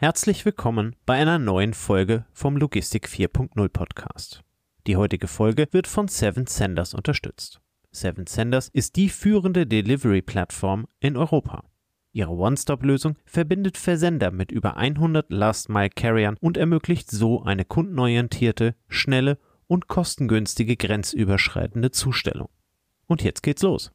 [0.00, 4.44] Herzlich willkommen bei einer neuen Folge vom Logistik 4.0 Podcast.
[4.86, 7.60] Die heutige Folge wird von Seven Senders unterstützt.
[7.90, 11.64] Seven Senders ist die führende Delivery-Plattform in Europa.
[12.12, 19.36] Ihre One-Stop-Lösung verbindet Versender mit über 100 Last-Mile-Carriern und ermöglicht so eine kundenorientierte, schnelle
[19.66, 22.50] und kostengünstige grenzüberschreitende Zustellung.
[23.06, 23.90] Und jetzt geht's los.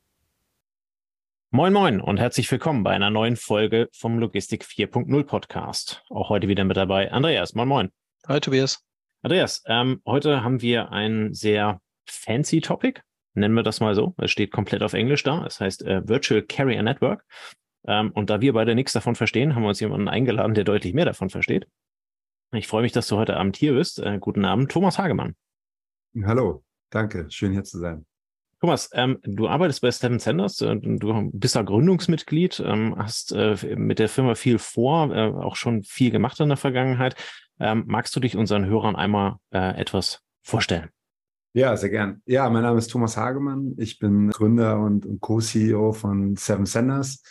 [1.56, 6.04] Moin Moin und herzlich willkommen bei einer neuen Folge vom Logistik 4.0 Podcast.
[6.10, 7.54] Auch heute wieder mit dabei Andreas.
[7.54, 7.92] Moin Moin.
[8.28, 8.84] Hi Tobias.
[9.22, 13.02] Andreas, ähm, heute haben wir ein sehr fancy Topic,
[13.36, 14.16] nennen wir das mal so.
[14.18, 15.46] Es steht komplett auf Englisch da.
[15.46, 17.24] Es heißt äh, Virtual Carrier Network.
[17.86, 20.96] Ähm, und da wir beide nichts davon verstehen, haben wir uns jemanden eingeladen, der deutlich
[20.96, 21.68] mehr davon versteht.
[22.52, 24.00] Ich freue mich, dass du heute Abend hier bist.
[24.00, 25.36] Äh, guten Abend, Thomas Hagemann.
[26.26, 28.08] Hallo, danke, schön hier zu sein.
[28.64, 33.58] Thomas, ähm, du arbeitest bei Seven Senders, äh, du bist da Gründungsmitglied, ähm, hast äh,
[33.76, 37.18] mit der Firma viel vor, äh, auch schon viel gemacht in der Vergangenheit.
[37.60, 40.88] Ähm, magst du dich unseren Hörern einmal äh, etwas vorstellen?
[41.52, 42.22] Ja, sehr gern.
[42.26, 43.74] Ja, mein Name ist Thomas Hagemann.
[43.76, 47.22] Ich bin Gründer und, und Co-CEO von Seven Senders.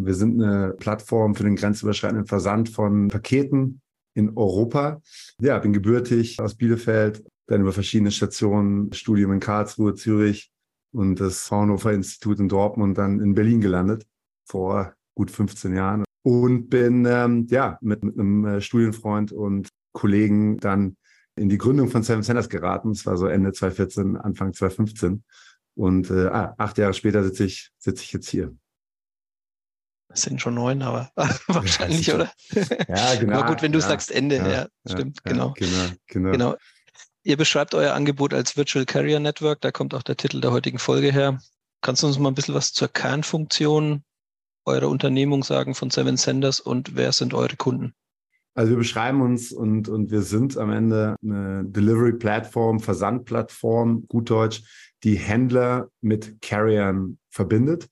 [0.00, 3.82] Wir sind eine Plattform für den grenzüberschreitenden Versand von Paketen
[4.14, 5.02] in Europa.
[5.38, 10.50] Ja, bin gebürtig aus Bielefeld, dann über verschiedene Stationen, Studium in Karlsruhe, Zürich
[10.92, 14.06] und das Fraunhofer Institut in Dortmund dann in Berlin gelandet
[14.44, 20.58] vor gut 15 Jahren und bin ähm, ja mit, mit einem äh, Studienfreund und Kollegen
[20.58, 20.96] dann
[21.36, 22.92] in die Gründung von Seven Centers geraten.
[22.92, 25.22] Das war so Ende 2014, Anfang 2015.
[25.74, 28.54] Und äh, ah, acht Jahre später sitze ich, sitze ich jetzt hier.
[30.08, 31.10] Das sind schon neun, aber
[31.46, 32.32] wahrscheinlich, oder?
[32.88, 33.40] Ja, genau.
[33.40, 35.52] Aber gut, wenn du ja, sagst Ende, ja, ja stimmt, genau.
[35.52, 36.32] Genau, genau.
[36.32, 36.56] genau.
[37.26, 40.78] Ihr beschreibt euer Angebot als Virtual Carrier Network, da kommt auch der Titel der heutigen
[40.78, 41.40] Folge her.
[41.80, 44.04] Kannst du uns mal ein bisschen was zur Kernfunktion
[44.64, 47.94] eurer Unternehmung sagen von Seven Senders und wer sind eure Kunden?
[48.54, 54.62] Also wir beschreiben uns und, und wir sind am Ende eine Delivery-Plattform, Versandplattform, gut Deutsch,
[55.02, 57.88] die Händler mit Carriern verbindet.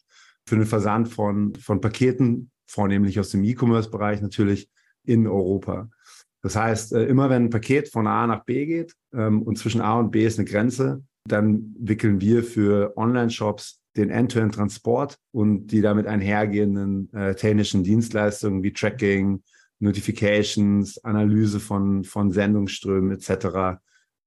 [0.47, 4.71] Für den Versand von, von Paketen, vornehmlich aus dem E-Commerce-Bereich natürlich
[5.03, 5.89] in Europa.
[6.45, 9.81] Das heißt, äh, immer wenn ein Paket von A nach B geht ähm, und zwischen
[9.81, 15.81] A und B ist eine Grenze, dann wickeln wir für Online-Shops den End-to-End-Transport und die
[15.81, 19.43] damit einhergehenden äh, technischen Dienstleistungen wie Tracking,
[19.79, 23.79] Notifications, Analyse von, von Sendungsströmen etc.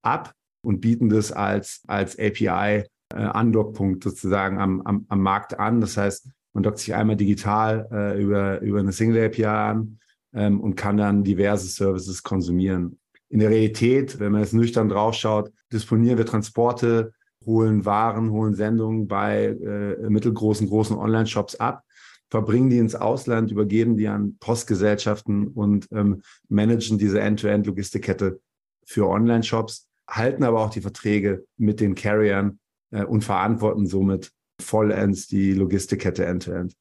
[0.01, 5.81] ab und bieten das als, als API-Undock-Punkt äh, sozusagen am, am, am Markt an.
[5.81, 9.99] Das heißt, man dockt sich einmal digital äh, über, über eine Single API an
[10.37, 12.99] ähm, und kann dann diverse Services konsumieren.
[13.29, 17.11] In der Realität, wenn man jetzt nüchtern draufschaut, disponieren wir Transporte,
[17.45, 21.83] holen Waren, holen Sendungen bei äh, mittelgroßen, großen Online-Shops ab,
[22.29, 28.39] verbringen die ins Ausland, übergeben die an Postgesellschaften und ähm, managen diese End-to-End-Logistikkette
[28.85, 32.59] für Online-Shops, halten aber auch die Verträge mit den Carriern
[32.91, 34.31] äh, und verantworten somit
[34.61, 36.73] vollends die Logistikkette End-to-End.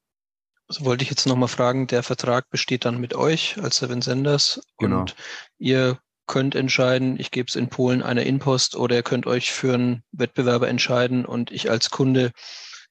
[0.69, 4.61] Also wollte ich jetzt nochmal fragen, der Vertrag besteht dann mit euch als Seven Senders
[4.79, 5.01] Genau.
[5.01, 5.15] und
[5.59, 9.75] ihr könnt entscheiden, ich gebe es in Polen einer Inpost oder ihr könnt euch für
[9.75, 12.33] einen Wettbewerber entscheiden und ich als Kunde,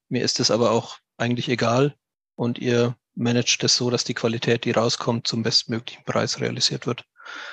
[0.08, 1.96] mir ist es aber auch eigentlich egal
[2.36, 7.06] und ihr managt es so, dass die Qualität, die rauskommt, zum bestmöglichen Preis realisiert wird.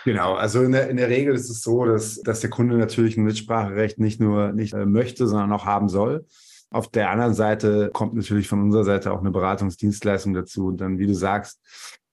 [0.04, 3.16] Genau, also in der, in der Regel ist es so, dass, dass der Kunde natürlich
[3.16, 6.26] ein Mitspracherecht nicht nur nicht äh, möchte, sondern auch haben soll.
[6.72, 10.66] Auf der anderen Seite kommt natürlich von unserer Seite auch eine Beratungsdienstleistung dazu.
[10.66, 11.60] Und dann, wie du sagst,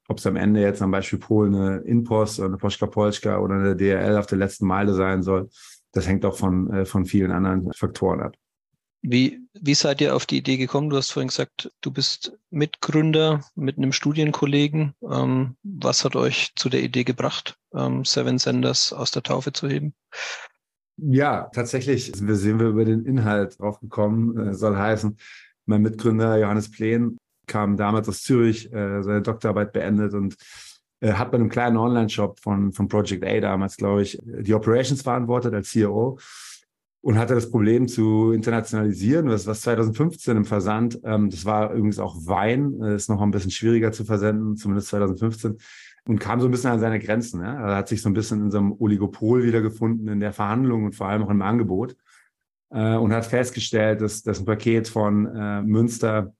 [0.07, 3.55] ob es am Ende jetzt am Beispiel Polen eine Inpost oder eine Poschka Polska oder
[3.55, 5.49] eine DRL auf der letzten Meile sein soll,
[5.91, 8.35] das hängt auch von, äh, von vielen anderen Faktoren ab.
[9.01, 10.89] Wie, wie seid ihr auf die Idee gekommen?
[10.89, 14.93] Du hast vorhin gesagt, du bist Mitgründer mit einem Studienkollegen.
[15.09, 19.69] Ähm, was hat euch zu der Idee gebracht, ähm, Seven Senders aus der Taufe zu
[19.69, 19.93] heben?
[21.01, 24.37] Ja, tatsächlich sind wir, über den Inhalt drauf gekommen.
[24.37, 25.17] Äh, soll heißen,
[25.65, 27.17] mein Mitgründer Johannes Plen
[27.47, 30.35] kam damals aus Zürich, äh, seine Doktorarbeit beendet und
[30.99, 35.01] äh, hat bei einem kleinen Online-Shop von, von Project A damals, glaube ich, die Operations
[35.01, 36.19] verantwortet als CEO
[37.01, 41.99] und hatte das Problem zu internationalisieren, was, was 2015 im Versand, ähm, das war übrigens
[41.99, 45.57] auch Wein, ist noch ein bisschen schwieriger zu versenden, zumindest 2015
[46.09, 47.41] und kam so ein bisschen an seine Grenzen.
[47.41, 47.53] Ja?
[47.69, 50.95] Er hat sich so ein bisschen in so einem Oligopol wiedergefunden in der Verhandlung und
[50.95, 51.95] vor allem auch im Angebot
[52.71, 56.33] äh, und hat festgestellt, dass, dass ein Paket von äh, Münster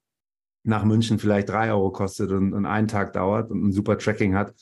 [0.64, 4.34] nach München vielleicht drei Euro kostet und, und einen Tag dauert und ein super Tracking
[4.34, 4.52] hat.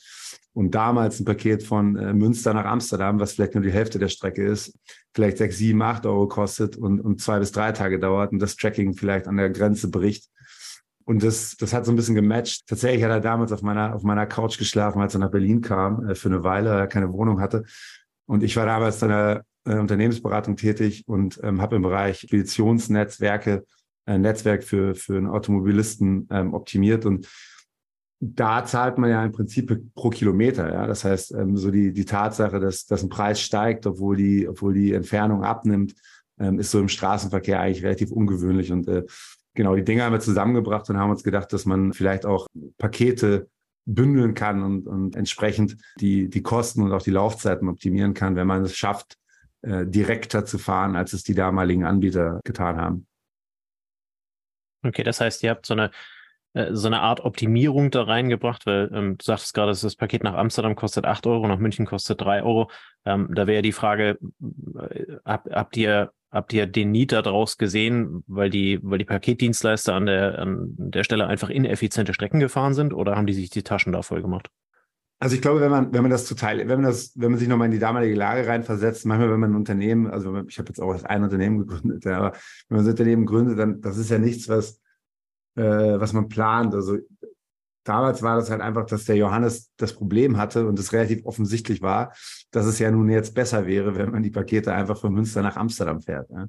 [0.53, 4.09] Und damals ein Paket von äh, Münster nach Amsterdam, was vielleicht nur die Hälfte der
[4.09, 4.77] Strecke ist,
[5.15, 8.55] vielleicht sechs, sieben, acht Euro kostet und, und zwei bis drei Tage dauert und das
[8.57, 10.29] Tracking vielleicht an der Grenze bricht
[11.09, 12.67] Und das, das hat so ein bisschen gematcht.
[12.67, 16.07] Tatsächlich hat er damals auf meiner, auf meiner Couch geschlafen, als er nach Berlin kam,
[16.07, 17.63] äh, für eine Weile, weil er keine Wohnung hatte.
[18.27, 23.65] Und ich war damals in einer äh, Unternehmensberatung tätig und ähm, habe im Bereich Speditionsnetzwerke
[24.05, 27.07] ein Netzwerk für, für einen Automobilisten ähm, optimiert.
[27.07, 27.27] Und
[28.19, 30.71] da zahlt man ja im Prinzip pro Kilometer.
[30.71, 30.85] Ja?
[30.85, 34.75] Das heißt, ähm, so die, die Tatsache, dass, dass ein Preis steigt, obwohl die, obwohl
[34.75, 35.95] die Entfernung abnimmt,
[36.39, 38.71] ähm, ist so im Straßenverkehr eigentlich relativ ungewöhnlich.
[38.71, 39.05] Und äh,
[39.53, 42.47] genau, die Dinge haben wir zusammengebracht und haben uns gedacht, dass man vielleicht auch
[42.77, 43.49] Pakete
[43.85, 48.47] bündeln kann und, und entsprechend die, die Kosten und auch die Laufzeiten optimieren kann, wenn
[48.47, 49.17] man es schafft,
[49.61, 53.07] äh, direkter zu fahren, als es die damaligen Anbieter getan haben.
[54.83, 55.91] Okay, das heißt, ihr habt so eine
[56.53, 60.33] äh, so eine Art Optimierung da reingebracht, weil ähm, du sagtest gerade, das Paket nach
[60.33, 62.71] Amsterdam kostet 8 Euro, nach München kostet 3 Euro.
[63.05, 68.23] Ähm, da wäre die Frage, äh, hab, habt ihr habt ihr den Need daraus gesehen,
[68.27, 72.93] weil die, weil die Paketdienstleister an der, an der Stelle einfach ineffiziente Strecken gefahren sind
[72.93, 74.49] oder haben die sich die Taschen da voll gemacht?
[75.21, 77.49] Also ich glaube, wenn man, wenn man das total, wenn man das, wenn man sich
[77.49, 80.79] nochmal in die damalige Lage reinversetzt, manchmal, wenn man ein Unternehmen, also ich habe jetzt
[80.79, 82.31] auch erst ein Unternehmen gegründet, ja, aber
[82.69, 84.79] wenn man ein Unternehmen gründet, dann das ist ja nichts, was
[85.55, 86.73] äh, was man plant.
[86.73, 86.97] Also
[87.89, 91.81] damals war das halt einfach, dass der Johannes das Problem hatte und es relativ offensichtlich
[91.81, 92.13] war,
[92.51, 95.57] dass es ja nun jetzt besser wäre, wenn man die Pakete einfach von Münster nach
[95.57, 96.29] Amsterdam fährt.
[96.29, 96.47] Ja.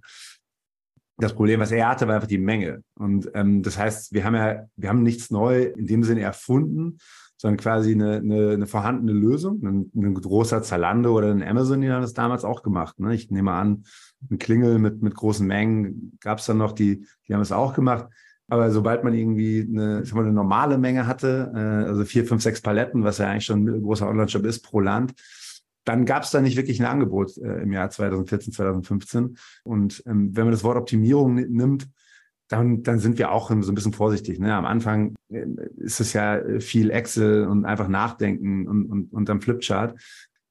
[1.16, 2.82] Das Problem, was er hatte, war einfach die Menge.
[2.94, 6.98] Und ähm, das heißt, wir haben ja, wir haben nichts neu in dem Sinne erfunden,
[7.36, 9.62] sondern quasi eine, eine, eine vorhandene Lösung.
[9.62, 13.00] Ein, ein großer Zalando oder ein Amazon, die haben das damals auch gemacht.
[13.00, 13.14] Ne?
[13.14, 13.84] Ich nehme an,
[14.30, 17.72] ein Klingel mit, mit großen Mengen gab es dann noch, die, die haben es auch
[17.72, 18.08] gemacht.
[18.50, 22.42] Aber sobald man irgendwie eine, ich mal, eine normale Menge hatte, äh, also vier, fünf,
[22.42, 25.14] sechs Paletten, was ja eigentlich schon ein großer Online-Shop ist pro Land,
[25.84, 29.38] dann gab es da nicht wirklich ein Angebot äh, im Jahr 2014, 2015.
[29.62, 31.88] Und ähm, wenn man das Wort Optimierung nimmt,
[32.48, 34.40] dann, dann sind wir auch so ein bisschen vorsichtig.
[34.40, 34.52] Ne?
[34.54, 39.40] Am Anfang äh, ist es ja viel Excel und einfach nachdenken und, und, und am
[39.40, 39.98] Flipchart.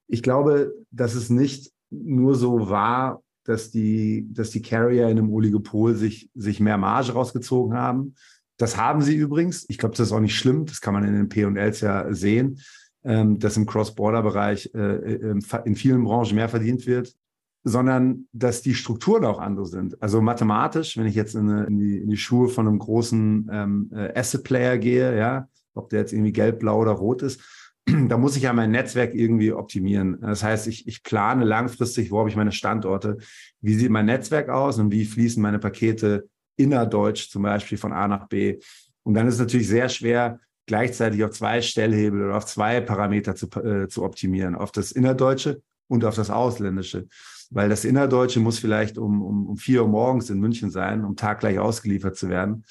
[0.07, 5.31] Ich glaube, dass es nicht nur so war, dass die, dass die Carrier in einem
[5.31, 8.13] Oligopol sich, sich mehr Marge rausgezogen haben.
[8.57, 9.65] Das haben sie übrigens.
[9.69, 10.67] Ich glaube, das ist auch nicht schlimm.
[10.67, 12.59] Das kann man in den P&Ls ja sehen,
[13.03, 17.15] ähm, dass im Cross-Border-Bereich äh, äh in vielen Branchen mehr verdient wird,
[17.63, 19.99] sondern dass die Strukturen auch andere sind.
[19.99, 23.49] Also mathematisch, wenn ich jetzt in, eine, in, die, in die Schuhe von einem großen
[23.51, 27.41] ähm, äh, Asset-Player gehe, ja, ob der jetzt irgendwie gelb, blau oder rot ist,
[28.07, 30.19] da muss ich ja mein Netzwerk irgendwie optimieren.
[30.21, 33.17] Das heißt, ich, ich plane langfristig, wo habe ich meine Standorte,
[33.61, 38.07] wie sieht mein Netzwerk aus und wie fließen meine Pakete innerdeutsch zum Beispiel von A
[38.07, 38.59] nach B.
[39.03, 43.35] Und dann ist es natürlich sehr schwer, gleichzeitig auf zwei Stellhebel oder auf zwei Parameter
[43.35, 47.07] zu, äh, zu optimieren, auf das Innerdeutsche und auf das Ausländische.
[47.49, 51.15] Weil das Innerdeutsche muss vielleicht um, um, um vier Uhr morgens in München sein, um
[51.15, 52.65] taggleich ausgeliefert zu werden.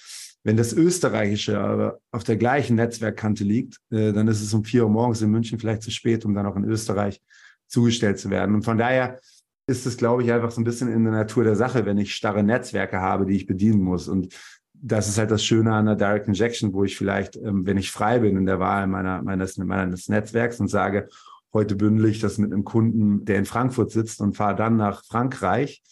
[0.44, 4.84] Wenn das Österreichische aber auf der gleichen Netzwerkkante liegt, äh, dann ist es um vier
[4.84, 7.20] Uhr morgens in München vielleicht zu spät, um dann auch in Österreich
[7.66, 8.54] zugestellt zu werden.
[8.54, 9.18] Und von daher
[9.66, 12.14] ist es, glaube ich, einfach so ein bisschen in der Natur der Sache, wenn ich
[12.14, 14.08] starre Netzwerke habe, die ich bedienen muss.
[14.08, 14.34] Und
[14.72, 17.90] das ist halt das Schöne an der Direct Injection, wo ich vielleicht, ähm, wenn ich
[17.90, 21.08] frei bin in der Wahl meiner, meines, meines Netzwerks und sage,
[21.52, 25.04] heute bündel ich das mit einem Kunden, der in Frankfurt sitzt und fahre dann nach
[25.04, 25.82] Frankreich,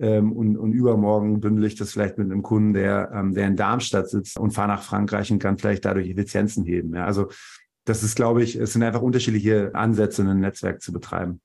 [0.00, 3.56] ähm, und, und übermorgen bündel ich das vielleicht mit einem Kunden, der, ähm, der in
[3.56, 6.94] Darmstadt sitzt und fahre nach Frankreich und kann vielleicht dadurch Effizienzen heben.
[6.94, 7.30] Ja, also
[7.84, 11.40] das ist, glaube ich, es sind einfach unterschiedliche Ansätze, ein Netzwerk zu betreiben.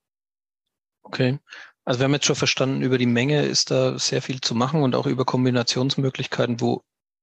[1.02, 1.38] Okay.
[1.84, 4.82] Also wir haben jetzt schon verstanden, über die Menge ist da sehr viel zu machen
[4.82, 6.82] und auch über Kombinationsmöglichkeiten, wo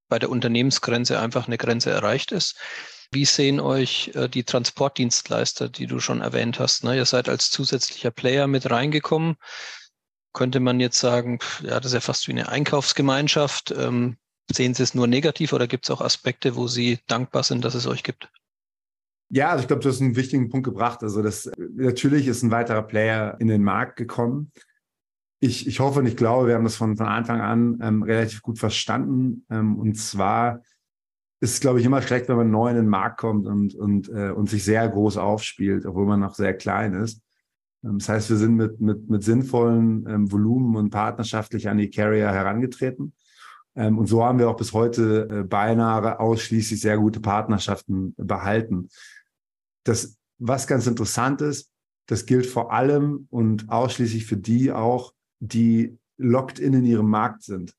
[0.09, 2.57] bei der Unternehmensgrenze einfach eine Grenze erreicht ist.
[3.11, 6.83] Wie sehen euch äh, die Transportdienstleister, die du schon erwähnt hast?
[6.83, 6.95] Ne?
[6.95, 9.35] Ihr seid als zusätzlicher Player mit reingekommen
[10.33, 13.73] könnte man jetzt sagen, ja, das ist ja fast wie eine Einkaufsgemeinschaft.
[13.77, 14.17] Ähm,
[14.51, 17.75] sehen Sie es nur negativ oder gibt es auch Aspekte, wo Sie dankbar sind, dass
[17.75, 18.29] es euch gibt?
[19.29, 21.01] Ja, also ich glaube, du hast einen wichtigen Punkt gebracht.
[21.01, 24.51] Also das natürlich ist ein weiterer Player in den Markt gekommen.
[25.39, 28.41] Ich, ich hoffe und ich glaube, wir haben das von, von Anfang an ähm, relativ
[28.41, 29.45] gut verstanden.
[29.49, 30.61] Ähm, und zwar
[31.41, 34.07] ist es, glaube ich, immer schlecht, wenn man neu in den Markt kommt und, und,
[34.09, 37.21] äh, und sich sehr groß aufspielt, obwohl man noch sehr klein ist.
[37.83, 41.89] Ähm, das heißt, wir sind mit, mit, mit sinnvollen ähm, Volumen und partnerschaftlich an die
[41.89, 43.13] Carrier herangetreten.
[43.75, 48.89] Ähm, und so haben wir auch bis heute äh, beinahe ausschließlich sehr gute Partnerschaften behalten.
[49.83, 51.69] Das, was ganz interessant ist,
[52.07, 57.43] das gilt vor allem und ausschließlich für die auch, die locked in in ihrem Markt
[57.43, 57.73] sind.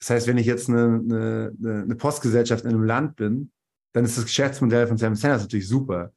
[0.00, 3.50] Das heißt, wenn ich jetzt eine, eine, eine Postgesellschaft in einem Land bin,
[3.92, 6.12] dann ist das Geschäftsmodell von Sam Sanders natürlich super.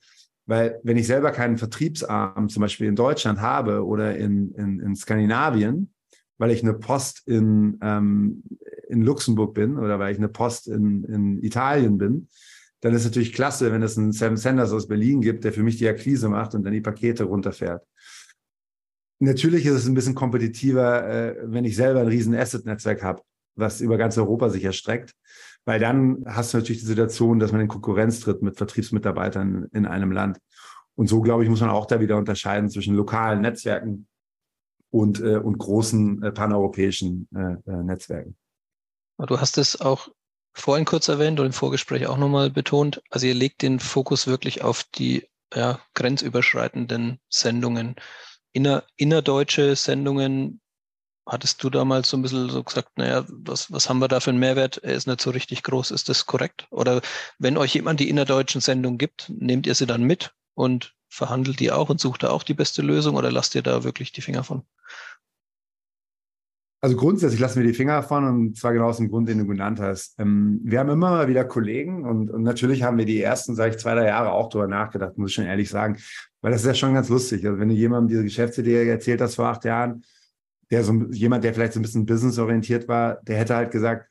[0.45, 4.95] Weil wenn ich selber keinen Vertriebsarm zum Beispiel in Deutschland habe oder in, in, in
[4.95, 5.93] Skandinavien,
[6.37, 8.43] weil ich eine Post in, ähm,
[8.89, 12.27] in Luxemburg bin oder weil ich eine Post in, in Italien bin,
[12.81, 15.61] dann ist es natürlich klasse, wenn es einen Sam Sanders aus Berlin gibt, der für
[15.61, 17.85] mich die Akquise macht und dann die Pakete runterfährt.
[19.19, 23.21] Natürlich ist es ein bisschen kompetitiver, äh, wenn ich selber ein riesen Asset-Netzwerk habe,
[23.55, 25.13] was über ganz Europa sich erstreckt,
[25.65, 29.85] weil dann hast du natürlich die Situation, dass man in Konkurrenz tritt mit Vertriebsmitarbeitern in
[29.85, 30.39] einem Land.
[30.95, 34.07] Und so, glaube ich, muss man auch da wieder unterscheiden zwischen lokalen Netzwerken
[34.89, 38.35] und, äh, und großen äh, paneuropäischen äh, äh, Netzwerken.
[39.17, 40.09] Du hast es auch
[40.53, 43.01] vorhin kurz erwähnt und im Vorgespräch auch nochmal betont.
[43.09, 47.95] Also ihr legt den Fokus wirklich auf die ja, grenzüberschreitenden Sendungen.
[48.51, 50.59] Inner, innerdeutsche Sendungen,
[51.25, 54.31] hattest du damals so ein bisschen so gesagt, naja, was, was haben wir da für
[54.31, 54.77] einen Mehrwert?
[54.83, 55.91] Er ist nicht so richtig groß.
[55.91, 56.67] Ist das korrekt?
[56.71, 57.01] Oder
[57.39, 61.71] wenn euch jemand die innerdeutschen Sendungen gibt, nehmt ihr sie dann mit und verhandelt die
[61.71, 64.43] auch und sucht da auch die beste Lösung oder lasst ihr da wirklich die Finger
[64.43, 64.63] von?
[66.83, 69.45] Also grundsätzlich lassen wir die Finger davon und zwar genau aus dem Grund, den du
[69.45, 70.19] genannt hast.
[70.19, 73.71] Ähm, wir haben immer mal wieder Kollegen und, und natürlich haben wir die ersten, sage
[73.71, 75.97] ich, zwei, drei Jahre auch darüber nachgedacht, muss ich schon ehrlich sagen,
[76.41, 77.45] weil das ist ja schon ganz lustig.
[77.45, 80.03] Also wenn du jemandem diese Geschäftsidee erzählt hast vor acht Jahren,
[80.71, 84.09] der so jemand, der vielleicht so ein bisschen businessorientiert war, der hätte halt gesagt,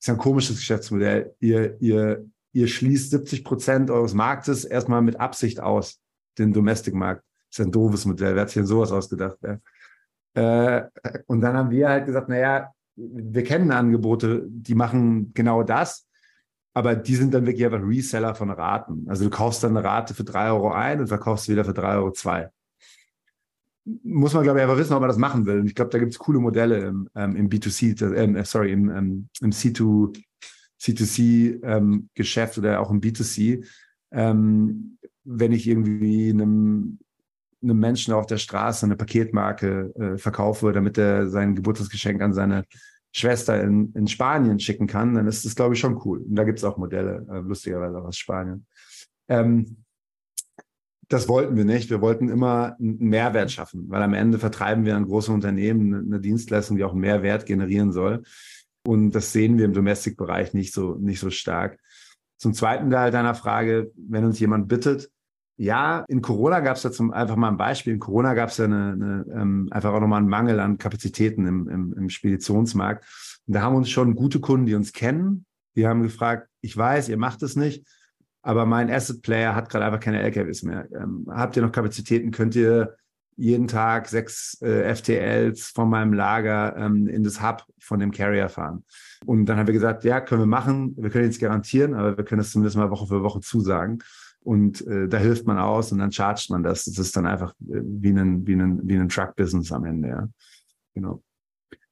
[0.00, 1.34] ist ein komisches Geschäftsmodell.
[1.38, 6.00] Ihr, ihr, ihr schließt 70 Prozent eures Marktes erstmal mit Absicht aus,
[6.38, 7.22] den Domestic-Markt.
[7.50, 8.34] Ist ein doofes Modell.
[8.34, 9.38] Wer hat sich denn sowas ausgedacht?
[9.42, 9.58] Ja?
[10.34, 10.88] Äh,
[11.26, 16.06] und dann haben wir halt gesagt, naja, wir kennen Angebote, die machen genau das,
[16.74, 19.06] aber die sind dann wirklich einfach Reseller von Raten.
[19.08, 21.94] Also du kaufst dann eine Rate für drei Euro ein und verkaufst wieder für drei
[21.96, 22.50] Euro zwei.
[23.84, 25.60] Muss man, glaube ich, einfach wissen, ob man das machen will.
[25.60, 28.90] Und ich glaube, da gibt es coole Modelle im, ähm, im B2C, äh, sorry, im,
[28.90, 30.16] ähm, im C2,
[30.80, 33.66] C2C-Geschäft ähm, oder auch im B2C.
[34.12, 36.98] Ähm, wenn ich irgendwie einem
[37.62, 42.64] einem Menschen auf der Straße eine Paketmarke äh, verkaufe, damit er sein Geburtstagsgeschenk an seine
[43.12, 46.18] Schwester in, in Spanien schicken kann, dann ist das, glaube ich, schon cool.
[46.18, 48.66] Und da gibt es auch Modelle, äh, lustigerweise auch aus Spanien.
[49.28, 49.76] Ähm,
[51.08, 51.90] das wollten wir nicht.
[51.90, 56.20] Wir wollten immer einen Mehrwert schaffen, weil am Ende vertreiben wir an große Unternehmen eine
[56.20, 58.22] Dienstleistung, die auch einen Mehrwert generieren soll.
[58.86, 61.78] Und das sehen wir im Domestic-Bereich nicht so, nicht so stark.
[62.38, 65.10] Zum zweiten Teil deiner Frage, wenn uns jemand bittet,
[65.56, 67.92] ja, in Corona gab es da zum einfach mal ein Beispiel.
[67.92, 71.46] In Corona gab es ja eine, eine, ähm, einfach auch nochmal einen Mangel an Kapazitäten
[71.46, 73.04] im, im, im Speditionsmarkt.
[73.46, 75.44] Und da haben uns schon gute Kunden, die uns kennen,
[75.76, 77.86] die haben gefragt, ich weiß, ihr macht es nicht,
[78.42, 80.88] aber mein Asset Player hat gerade einfach keine LKWs mehr.
[80.92, 82.32] Ähm, habt ihr noch Kapazitäten?
[82.32, 82.96] Könnt ihr
[83.36, 88.48] jeden Tag sechs äh, FTLs von meinem Lager ähm, in das Hub von dem Carrier
[88.48, 88.84] fahren?
[89.24, 90.94] Und dann haben wir gesagt, ja, können wir machen.
[90.98, 94.02] Wir können jetzt garantieren, aber wir können das zumindest mal Woche für Woche zusagen.
[94.40, 96.84] Und äh, da hilft man aus und dann chargt man das.
[96.84, 100.28] Das ist dann einfach äh, wie ein, wie ein, wie ein Truck-Business am Ende, ja.
[100.94, 101.22] Genau.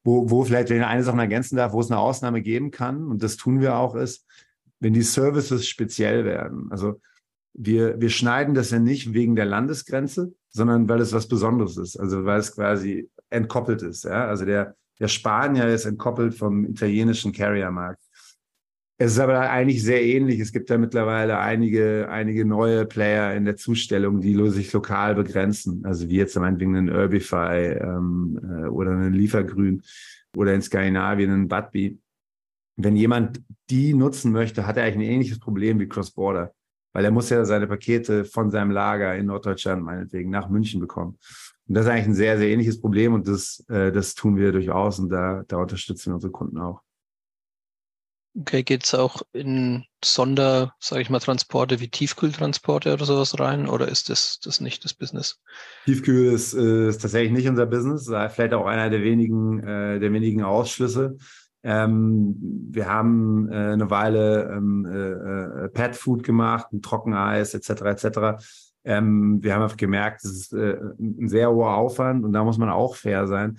[0.02, 3.04] Wo, wo vielleicht, wenn ich eine Sache ergänzen darf, wo es eine Ausnahme geben kann,
[3.04, 4.26] und das tun wir auch, ist,
[4.81, 6.69] wenn die Services speziell werden.
[6.71, 7.01] Also
[7.53, 11.99] wir, wir schneiden das ja nicht wegen der Landesgrenze, sondern weil es was Besonderes ist.
[11.99, 14.05] Also weil es quasi entkoppelt ist.
[14.05, 14.27] Ja?
[14.27, 18.03] Also der, der Spanier ist entkoppelt vom italienischen Carriermarkt.
[19.03, 20.41] Es ist aber eigentlich sehr ähnlich.
[20.41, 25.83] Es gibt da mittlerweile einige, einige neue Player in der Zustellung, die sich lokal begrenzen.
[25.87, 29.83] Also wie jetzt meinetwegen einen Urbify ähm, äh, oder einen Liefergrün
[30.37, 31.97] oder in Skandinavien einen Budbee.
[32.83, 36.53] Wenn jemand die nutzen möchte, hat er eigentlich ein ähnliches Problem wie Cross-Border,
[36.93, 41.19] weil er muss ja seine Pakete von seinem Lager in Norddeutschland meinetwegen nach München bekommen.
[41.69, 44.53] Und das ist eigentlich ein sehr, sehr ähnliches Problem und das, äh, das tun wir
[44.53, 46.83] durchaus und da, da unterstützen wir unsere Kunden auch.
[48.39, 53.69] Okay, geht es auch in Sonder, sage ich mal, Transporte wie Tiefkühltransporte oder sowas rein
[53.69, 55.41] oder ist das, das nicht das Business?
[55.85, 60.13] Tiefkühl ist, äh, ist tatsächlich nicht unser Business, vielleicht auch einer der wenigen, äh, der
[60.13, 61.17] wenigen Ausschlüsse.
[61.62, 62.37] Ähm,
[62.71, 67.83] wir haben äh, eine Weile ähm, äh, äh Pet Food gemacht, ein Trockeneis etc.
[67.83, 68.43] etc.
[68.85, 72.71] Ähm, wir haben gemerkt, es ist äh, ein sehr hoher Aufwand und da muss man
[72.71, 73.59] auch fair sein.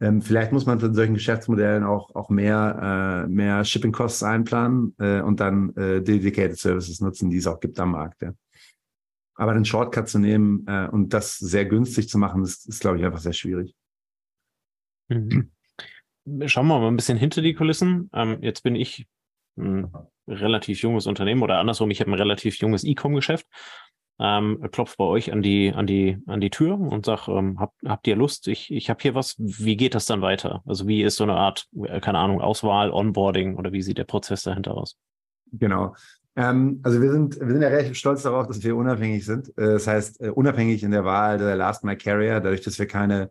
[0.00, 4.94] Ähm, vielleicht muss man in solchen Geschäftsmodellen auch, auch mehr, äh, mehr Shipping Costs einplanen
[4.98, 8.22] äh, und dann äh, Dedicated Services nutzen, die es auch gibt am Markt.
[8.22, 8.32] Ja.
[9.34, 12.98] Aber den Shortcut zu nehmen äh, und das sehr günstig zu machen, ist, ist glaube
[12.98, 13.74] ich, einfach sehr schwierig.
[15.08, 15.50] Mhm.
[16.46, 18.10] Schauen wir mal ein bisschen hinter die Kulissen.
[18.12, 19.06] Ähm, jetzt bin ich
[19.56, 19.92] ein
[20.26, 23.46] relativ junges Unternehmen oder andersrum, ich habe ein relativ junges E-Com-Geschäft
[24.20, 27.74] ähm, klopft bei euch an die, an die, an die Tür und sagt, ähm, habt,
[27.86, 28.48] habt ihr Lust?
[28.48, 29.34] Ich, ich habe hier was.
[29.38, 30.62] Wie geht das dann weiter?
[30.66, 34.04] Also wie ist so eine Art, äh, keine Ahnung, Auswahl, Onboarding oder wie sieht der
[34.04, 34.98] Prozess dahinter aus?
[35.52, 35.94] Genau.
[36.36, 39.48] Ähm, also wir sind, wir sind ja relativ stolz darauf, dass wir unabhängig sind.
[39.56, 42.86] Äh, das heißt, äh, unabhängig in der Wahl der Last Mile Carrier, dadurch, dass wir
[42.86, 43.30] keine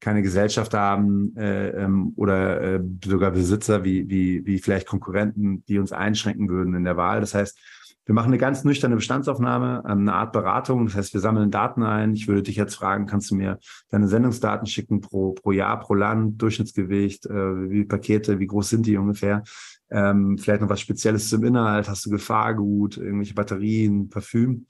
[0.00, 5.78] keine Gesellschaft haben äh, ähm, oder äh, sogar Besitzer wie, wie, wie vielleicht Konkurrenten, die
[5.78, 7.20] uns einschränken würden in der Wahl.
[7.20, 7.58] Das heißt,
[8.06, 10.86] wir machen eine ganz nüchterne Bestandsaufnahme, eine Art Beratung.
[10.86, 12.14] Das heißt, wir sammeln Daten ein.
[12.14, 13.58] Ich würde dich jetzt fragen, kannst du mir
[13.90, 18.86] deine Sendungsdaten schicken pro, pro Jahr, pro Land, Durchschnittsgewicht, äh, wie Pakete, wie groß sind
[18.86, 19.42] die ungefähr?
[19.90, 21.88] Ähm, vielleicht noch was Spezielles zum Inhalt.
[21.88, 24.66] Hast du Gefahrgut, irgendwelche Batterien, Parfüm?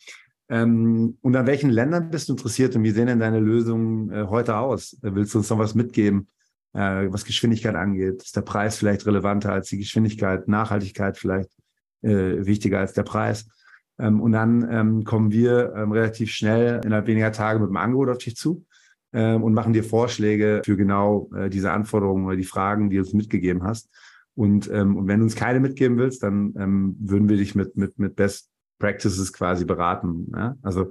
[0.49, 4.27] Ähm, und an welchen Ländern bist du interessiert und wie sehen denn deine Lösungen äh,
[4.29, 4.97] heute aus?
[5.03, 6.29] Willst du uns noch was mitgeben,
[6.73, 8.23] äh, was Geschwindigkeit angeht?
[8.23, 11.51] Ist der Preis vielleicht relevanter als die Geschwindigkeit, Nachhaltigkeit vielleicht?
[12.03, 13.49] äh, wichtiger als der Preis.
[13.99, 18.11] Ähm, und dann ähm, kommen wir ähm, relativ schnell innerhalb weniger Tage mit dem Angebot
[18.11, 18.65] auf dich zu
[19.13, 23.03] ähm, und machen dir Vorschläge für genau äh, diese Anforderungen oder die Fragen, die du
[23.03, 23.91] uns mitgegeben hast.
[24.35, 27.99] Und, ähm, und wenn du uns keine mitgeben willst, dann würden wir dich mit, mit,
[27.99, 30.31] mit Best Practices quasi beraten.
[30.35, 30.57] Ja?
[30.63, 30.91] Also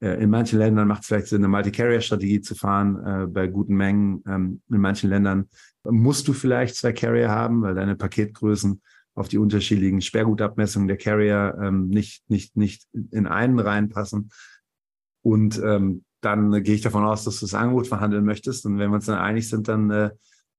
[0.00, 3.76] äh, in manchen Ländern macht es vielleicht Sinn, eine Multi-Carrier-Strategie zu fahren, äh, bei guten
[3.76, 4.22] Mengen.
[4.26, 5.48] Ähm, in manchen Ländern
[5.84, 8.80] musst du vielleicht zwei Carrier haben, weil deine Paketgrößen
[9.14, 14.30] auf die unterschiedlichen Sperrgutabmessungen der Carrier ähm, nicht, nicht, nicht in einen reinpassen.
[15.22, 18.66] Und ähm, dann gehe ich davon aus, dass du das Angebot verhandeln möchtest.
[18.66, 20.10] Und wenn wir uns dann einig sind, dann, äh,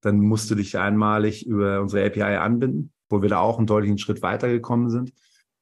[0.02, 4.00] dann musst du dich einmalig über unsere API anbinden, wo wir da auch einen deutlichen
[4.00, 5.14] Schritt weitergekommen sind.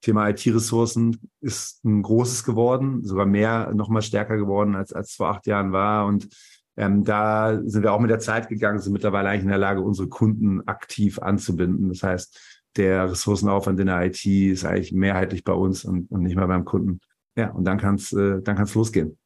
[0.02, 5.30] Thema IT-Ressourcen ist ein großes geworden, sogar mehr, noch mal stärker geworden, als, als vor
[5.30, 6.06] acht Jahren war.
[6.06, 6.28] Und
[6.78, 9.82] ähm, da sind wir auch mit der Zeit gegangen, sind mittlerweile eigentlich in der Lage,
[9.82, 11.90] unsere Kunden aktiv anzubinden.
[11.90, 16.36] Das heißt, der Ressourcenaufwand in der IT ist eigentlich mehrheitlich bei uns und, und nicht
[16.36, 17.00] mehr beim Kunden.
[17.38, 19.18] Ja, und dann kann es äh, dann kann's losgehen.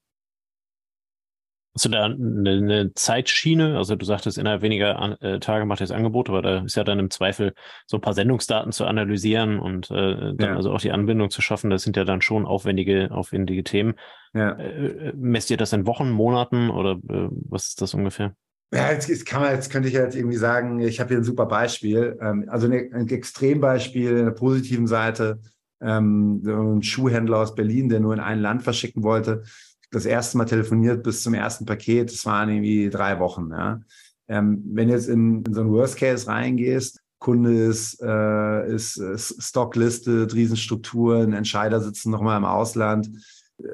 [1.76, 3.78] Hast du da eine, eine, Zeitschiene?
[3.78, 6.84] Also du sagtest, innerhalb weniger äh, Tage macht ihr das Angebot, aber da ist ja
[6.84, 7.54] dann im Zweifel
[7.86, 10.56] so ein paar Sendungsdaten zu analysieren und äh, dann ja.
[10.56, 11.70] also auch die Anbindung zu schaffen.
[11.70, 13.94] Das sind ja dann schon aufwendige, aufwendige Themen.
[14.34, 14.54] Ja.
[14.54, 18.34] Äh, messt ihr das in Wochen, Monaten oder äh, was ist das ungefähr?
[18.74, 21.24] Ja, jetzt, jetzt, kann man, jetzt könnte ich jetzt irgendwie sagen, ich habe hier ein
[21.24, 22.18] super Beispiel.
[22.22, 25.40] Ähm, also ein, ein Extrembeispiel in der positiven Seite.
[25.82, 29.44] Ähm, ein Schuhhändler aus Berlin, der nur in ein Land verschicken wollte,
[29.91, 33.50] das erste Mal telefoniert bis zum ersten Paket, das waren irgendwie drei Wochen.
[33.51, 33.81] Ja.
[34.27, 38.98] Ähm, wenn du jetzt in, in so ein Worst Case reingehst, Kunde ist, äh, ist,
[38.98, 43.09] ist Stockliste, Riesenstrukturen, Entscheider sitzen nochmal im Ausland,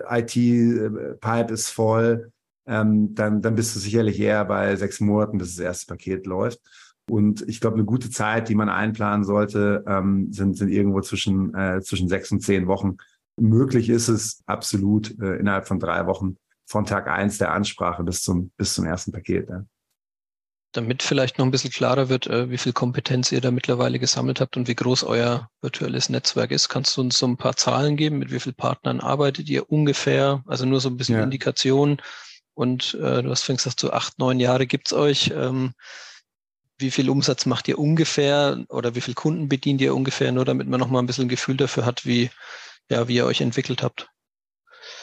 [0.09, 2.31] IT-Pipe ist voll,
[2.65, 6.59] ähm, dann, dann bist du sicherlich eher bei sechs Monaten, bis das erste Paket läuft.
[7.07, 11.53] Und ich glaube, eine gute Zeit, die man einplanen sollte, ähm, sind, sind irgendwo zwischen,
[11.53, 12.97] äh, zwischen sechs und zehn Wochen.
[13.37, 18.23] Möglich ist es absolut äh, innerhalb von drei Wochen von Tag eins der Ansprache bis
[18.23, 19.49] zum, bis zum ersten Paket.
[19.49, 19.65] Ja.
[20.71, 24.41] Damit vielleicht noch ein bisschen klarer wird, äh, wie viel Kompetenz ihr da mittlerweile gesammelt
[24.41, 27.95] habt und wie groß euer virtuelles Netzwerk ist, kannst du uns so ein paar Zahlen
[27.95, 28.19] geben?
[28.19, 30.43] Mit wie vielen Partnern arbeitet ihr ungefähr?
[30.47, 31.23] Also nur so ein bisschen ja.
[31.23, 32.01] Indikation
[32.55, 35.31] und äh, du hast vorhin gesagt, so acht, neun Jahre gibt's euch.
[35.35, 35.73] Ähm,
[36.77, 40.67] wie viel Umsatz macht ihr ungefähr oder wie viel Kunden bedient ihr ungefähr, nur damit
[40.67, 42.29] man nochmal ein bisschen ein Gefühl dafür hat, wie,
[42.89, 44.09] ja, wie ihr euch entwickelt habt?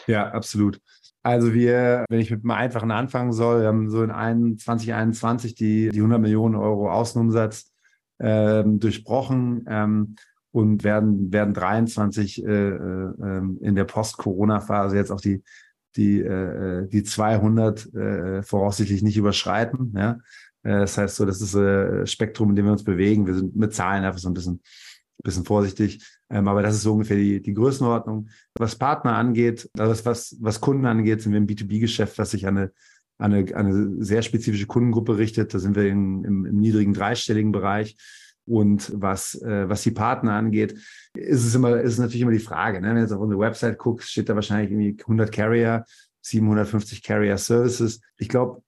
[0.06, 0.80] Ja, absolut.
[1.22, 5.90] Also wir, wenn ich mit einem einfachen anfangen soll, wir haben so in 2021 die,
[5.90, 7.70] die 100 Millionen Euro Außenumsatz
[8.18, 10.16] ähm, durchbrochen ähm,
[10.50, 15.44] und werden, werden 23 äh, äh, ähm, in der Post-Corona-Phase jetzt auch die,
[15.96, 19.94] die, äh, die 200 äh, voraussichtlich nicht überschreiten.
[19.96, 20.18] Ja?
[20.64, 23.26] Äh, das heißt so, das ist äh, Spektrum, in dem wir uns bewegen.
[23.26, 24.60] Wir sind mit Zahlen einfach so ein bisschen,
[25.22, 26.04] bisschen vorsichtig.
[26.30, 28.28] Ähm, aber das ist so ungefähr die, die Größenordnung.
[28.54, 32.58] Was Partner angeht, also was, was Kunden angeht, sind wir im B2B-Geschäft, was sich an
[32.58, 32.72] eine,
[33.18, 35.54] eine, eine sehr spezifische Kundengruppe richtet.
[35.54, 37.96] Da sind wir in, im, im niedrigen dreistelligen Bereich.
[38.44, 40.72] Und was, äh, was die Partner angeht,
[41.14, 42.80] ist es immer, ist es natürlich immer die Frage.
[42.80, 42.88] Ne?
[42.88, 45.84] Wenn du jetzt auf unsere Website guckst, steht da wahrscheinlich irgendwie 100 Carrier,
[46.22, 48.00] 750 Carrier Services.
[48.18, 48.62] Ich glaube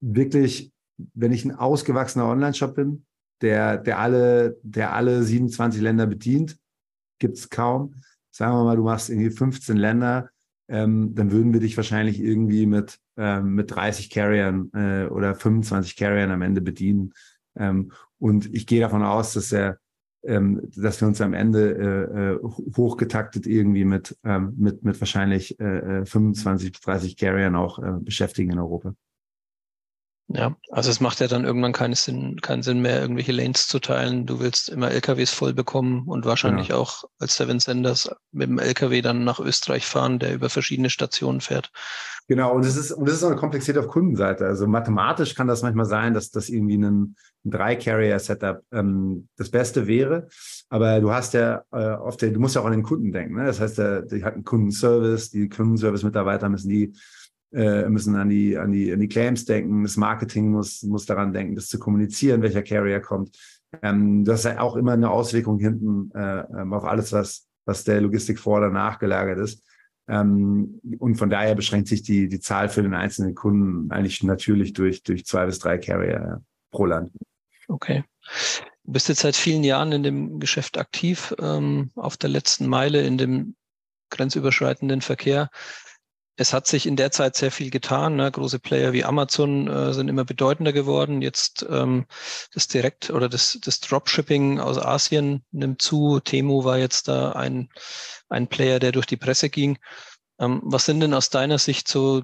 [0.00, 0.72] wirklich,
[1.14, 3.04] wenn ich ein ausgewachsener Online-Shop bin,
[3.42, 6.56] der, der alle, der alle 27 Länder bedient,
[7.18, 7.94] gibt es kaum.
[8.30, 10.30] Sagen wir mal, du machst irgendwie 15 Länder,
[10.68, 15.96] ähm, dann würden wir dich wahrscheinlich irgendwie mit, ähm, mit 30 Carriern äh, oder 25
[15.96, 17.12] Carriern am Ende bedienen.
[17.56, 19.78] Ähm, und ich gehe davon aus, dass er,
[20.22, 22.38] ähm, dass wir uns am Ende äh, äh
[22.76, 27.98] hochgetaktet irgendwie mit, ähm, mit, mit wahrscheinlich äh, 25 äh, bis 30 Carriern auch äh,
[28.00, 28.94] beschäftigen in Europa.
[30.32, 33.80] Ja, also es macht ja dann irgendwann keinen Sinn, keinen Sinn mehr, irgendwelche Lanes zu
[33.80, 34.26] teilen.
[34.26, 36.80] Du willst immer LKWs voll bekommen und wahrscheinlich genau.
[36.80, 41.40] auch als Seven Senders mit dem LKW dann nach Österreich fahren, der über verschiedene Stationen
[41.40, 41.72] fährt.
[42.28, 44.46] Genau, und es ist, und es ist auch eine Komplexität auf Kundenseite.
[44.46, 47.16] Also mathematisch kann das manchmal sein, dass das irgendwie ein, ein
[47.50, 50.28] Drei-Carrier-Setup ähm, das Beste wäre.
[50.68, 53.34] Aber du hast ja äh, oft, du musst ja auch an den Kunden denken.
[53.34, 53.46] Ne?
[53.46, 56.92] Das heißt, der, die hat einen Kundenservice, die Kundenservice-Mitarbeiter müssen die
[57.52, 61.32] äh, müssen an die, an die, an die Claims denken, das Marketing muss, muss daran
[61.32, 63.36] denken, das zu kommunizieren, welcher Carrier kommt.
[63.82, 68.00] Ähm, das ist auch immer eine Auswirkung hinten äh, ähm, auf alles, was, was der
[68.00, 69.64] Logistik vor oder nachgelagert ist.
[70.08, 74.72] Ähm, und von daher beschränkt sich die, die Zahl für den einzelnen Kunden eigentlich natürlich
[74.72, 77.12] durch, durch zwei bis drei Carrier pro Land.
[77.68, 78.04] Okay.
[78.84, 83.02] Du bist jetzt seit vielen Jahren in dem Geschäft aktiv, ähm, auf der letzten Meile
[83.02, 83.54] in dem
[84.10, 85.48] grenzüberschreitenden Verkehr.
[86.40, 88.16] Es hat sich in der Zeit sehr viel getan.
[88.16, 88.30] Ne?
[88.30, 91.20] Große Player wie Amazon äh, sind immer bedeutender geworden.
[91.20, 92.06] Jetzt ähm,
[92.54, 96.18] das Direkt- oder das, das Dropshipping aus Asien nimmt zu.
[96.18, 97.68] Temu war jetzt da ein,
[98.30, 99.76] ein Player, der durch die Presse ging.
[100.38, 102.22] Ähm, was sind denn aus deiner Sicht so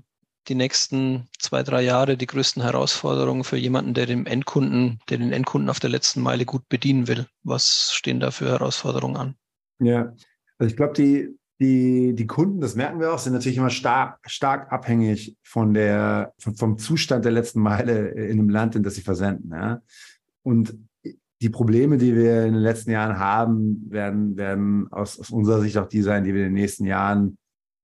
[0.49, 5.35] die nächsten zwei, drei Jahre die größten Herausforderungen für jemanden, der den Endkunden, der den
[5.35, 7.27] Endkunden auf der letzten Meile gut bedienen will?
[7.43, 9.35] Was stehen da für Herausforderungen an?
[9.79, 10.15] Ja,
[10.57, 14.19] also ich glaube, die, die, die Kunden, das merken wir auch, sind natürlich immer stark,
[14.27, 19.03] stark abhängig von der, vom Zustand der letzten Meile in dem Land, in das sie
[19.03, 19.51] versenden.
[19.53, 19.81] Ja?
[20.43, 20.77] Und
[21.43, 25.77] die Probleme, die wir in den letzten Jahren haben, werden, werden aus, aus unserer Sicht
[25.79, 27.39] auch die sein, die wir in den nächsten Jahren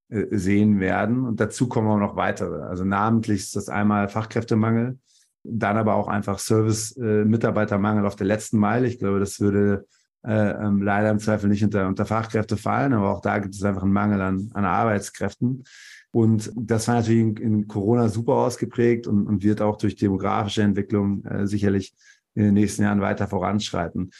[0.08, 1.24] äh, sehen werden.
[1.24, 2.62] Und dazu kommen auch noch weitere.
[2.62, 4.98] Also namentlich ist das einmal Fachkräftemangel,
[5.44, 8.86] dann aber auch einfach Service-Mitarbeitermangel äh, auf der letzten Meile.
[8.86, 9.86] Ich glaube, das würde
[10.24, 13.62] äh, ähm, leider im Zweifel nicht unter, unter Fachkräfte fallen, aber auch da gibt es
[13.64, 15.64] einfach einen Mangel an, an Arbeitskräften.
[16.12, 20.62] Und das war natürlich in, in Corona super ausgeprägt und, und, wird auch durch demografische
[20.62, 21.94] Entwicklung äh, sicherlich
[22.34, 24.10] in den nächsten Jahren weiter voranschreiten.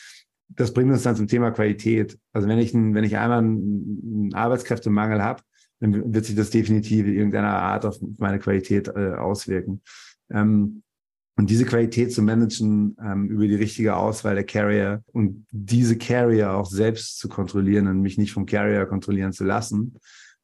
[0.48, 2.18] Das bringt uns dann zum Thema Qualität.
[2.32, 5.42] Also wenn ich, ein, wenn ich einmal einen, Arbeitskräftemangel habe,
[5.80, 9.82] dann wird sich das definitiv in irgendeiner Art auf meine Qualität äh, auswirken.
[10.30, 10.82] Ähm,
[11.36, 16.52] und diese Qualität zu managen ähm, über die richtige Auswahl der Carrier und diese Carrier
[16.52, 19.94] auch selbst zu kontrollieren und mich nicht vom Carrier kontrollieren zu lassen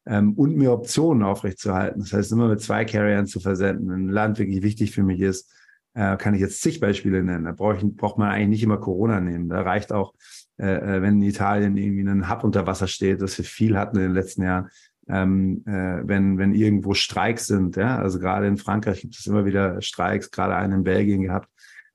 [0.07, 2.01] ähm, und mir Optionen aufrechtzuerhalten.
[2.01, 3.89] Das heißt, immer mit zwei Carriern zu versenden.
[3.89, 5.53] Wenn ein Land wirklich wichtig für mich ist,
[5.93, 7.45] äh, kann ich jetzt zig Beispiele nennen.
[7.45, 9.47] Da brauch ich, braucht man eigentlich nicht immer Corona nehmen.
[9.47, 10.13] Da reicht auch,
[10.57, 13.97] äh, äh wenn in Italien irgendwie ein Hub unter Wasser steht, das wir viel hatten
[13.97, 14.69] in den letzten Jahren,
[15.09, 17.75] ähm, äh, wenn, wenn irgendwo Streiks sind.
[17.75, 17.97] Ja?
[17.97, 21.49] Also gerade in Frankreich gibt es immer wieder Streiks, gerade einen in Belgien gehabt.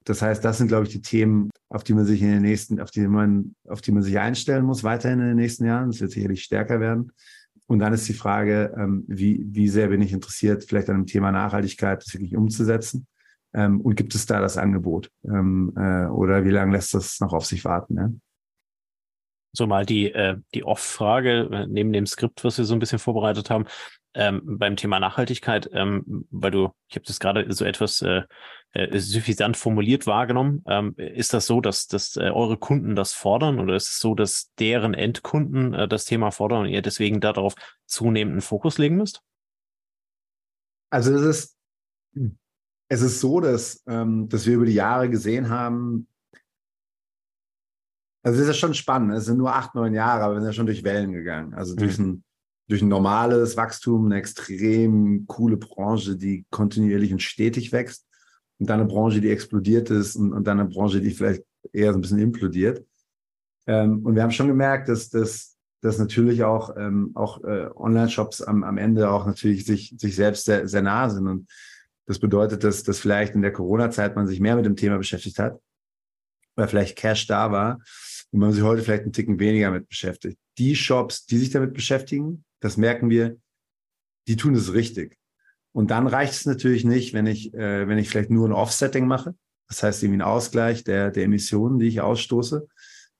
[0.04, 2.80] Das heißt, das sind, glaube ich, die Themen, auf die man sich in den nächsten,
[2.80, 5.90] auf die man, auf die man sich einstellen muss, weiterhin in den nächsten Jahren.
[5.90, 7.12] Das wird sicherlich stärker werden.
[7.66, 11.06] Und dann ist die Frage, ähm, wie, wie sehr bin ich interessiert, vielleicht an dem
[11.06, 13.06] Thema Nachhaltigkeit das wirklich umzusetzen?
[13.54, 15.10] Ähm, und gibt es da das Angebot?
[15.24, 18.20] Ähm, äh, oder wie lange lässt das noch auf sich warten?
[19.54, 22.98] So mal die, äh, die Off-Frage äh, neben dem Skript, was wir so ein bisschen
[22.98, 23.66] vorbereitet haben,
[24.14, 28.22] ähm, beim Thema Nachhaltigkeit, ähm, weil du, ich habe das gerade so etwas äh,
[28.72, 30.62] äh, suffisant formuliert wahrgenommen.
[30.66, 34.14] Ähm, ist das so, dass, dass äh, eure Kunden das fordern oder ist es so,
[34.14, 37.54] dass deren Endkunden äh, das Thema fordern und ihr deswegen darauf
[37.86, 39.22] zunehmenden Fokus legen müsst?
[40.90, 41.56] Also es ist,
[42.88, 46.06] es ist so, dass, ähm, dass wir über die Jahre gesehen haben,
[48.24, 49.12] also das ist ja schon spannend.
[49.12, 51.52] Es sind nur acht, neun Jahre, aber wir sind ja schon durch Wellen gegangen.
[51.52, 52.04] Also durch, mhm.
[52.06, 52.24] ein,
[52.68, 58.06] durch ein normales Wachstum, eine extrem coole Branche, die kontinuierlich und stetig wächst.
[58.58, 61.92] Und dann eine Branche, die explodiert ist und, und dann eine Branche, die vielleicht eher
[61.92, 62.86] so ein bisschen implodiert.
[63.66, 68.40] Ähm, und wir haben schon gemerkt, dass, dass, dass natürlich auch, ähm, auch äh, Online-Shops
[68.40, 71.26] am, am Ende auch natürlich sich, sich selbst sehr, sehr nah sind.
[71.28, 71.50] Und
[72.06, 75.38] das bedeutet, dass, dass vielleicht in der Corona-Zeit man sich mehr mit dem Thema beschäftigt
[75.38, 75.60] hat,
[76.56, 77.80] weil vielleicht Cash da war
[78.34, 80.36] und man sich heute vielleicht einen Ticken weniger mit beschäftigt.
[80.58, 83.36] Die Shops, die sich damit beschäftigen, das merken wir,
[84.26, 85.16] die tun es richtig.
[85.70, 89.06] Und dann reicht es natürlich nicht, wenn ich, äh, wenn ich vielleicht nur ein Offsetting
[89.06, 89.36] mache.
[89.68, 92.66] Das heißt irgendwie ein Ausgleich der, der Emissionen, die ich ausstoße.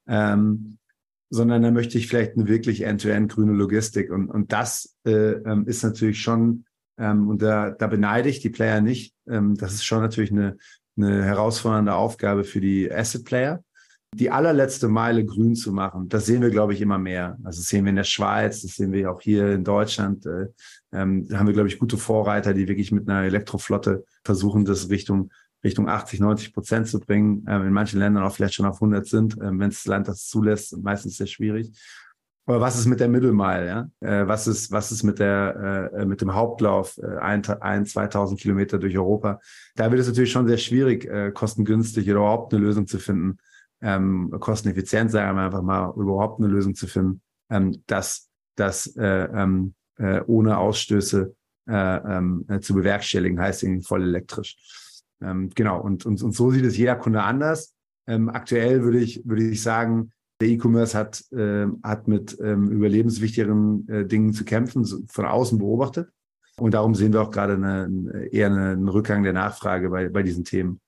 [0.09, 0.79] Ähm,
[1.31, 4.11] sondern dann möchte ich vielleicht eine wirklich end-to-end -end grüne Logistik.
[4.11, 6.65] Und, und das äh, ähm, ist natürlich schon,
[6.99, 9.15] ähm, und da, da beneide ich die Player nicht.
[9.29, 10.57] Ähm, das ist schon natürlich eine,
[10.97, 13.64] eine herausfordernde Aufgabe für die Asset Player
[14.15, 16.09] die allerletzte Meile grün zu machen.
[16.09, 17.37] Das sehen wir, glaube ich, immer mehr.
[17.43, 20.25] Also das sehen wir in der Schweiz, das sehen wir auch hier in Deutschland.
[20.27, 20.47] Äh,
[20.93, 24.89] ähm, da haben wir, glaube ich, gute Vorreiter, die wirklich mit einer Elektroflotte versuchen, das
[24.89, 25.31] Richtung
[25.65, 27.45] Richtung 80, 90 Prozent zu bringen.
[27.49, 30.27] Ähm, in manchen Ländern auch vielleicht schon auf 100 sind, ähm, wenn das Land das
[30.27, 30.77] zulässt.
[30.83, 31.73] Meistens sehr schwierig.
[32.47, 33.67] Aber was ist mit der Mittelmeile?
[33.67, 33.89] Ja?
[34.01, 38.39] Äh, was ist was ist mit der äh, mit dem Hauptlauf äh, ein, ein 2000
[38.39, 39.41] Kilometer durch Europa?
[39.75, 43.39] Da wird es natürlich schon sehr schwierig, äh, kostengünstig oder überhaupt eine Lösung zu finden,
[43.85, 47.21] ähm, kosteneffizient, sagen wir einfach mal, überhaupt eine Lösung zu finden,
[47.51, 51.35] ähm, dass das äh, ähm, äh, ohne Ausstöße
[51.69, 54.57] äh, ähm, äh, zu bewerkstelligen, heißt irgendwie voll elektrisch.
[55.21, 57.75] Ähm, genau, und, und, und so sieht es jeder Kunde anders.
[58.07, 61.25] Ähm, aktuell würde ich, würde ich sagen, der E-Commerce hat,
[61.85, 66.09] hat mit überlebenswichtigeren äh, Dingen zu kämpfen, so von außen beobachtet.
[66.57, 70.45] Und darum sehen wir auch gerade eine, eher einen Rückgang der Nachfrage bei, bei diesen
[70.45, 70.81] Themen.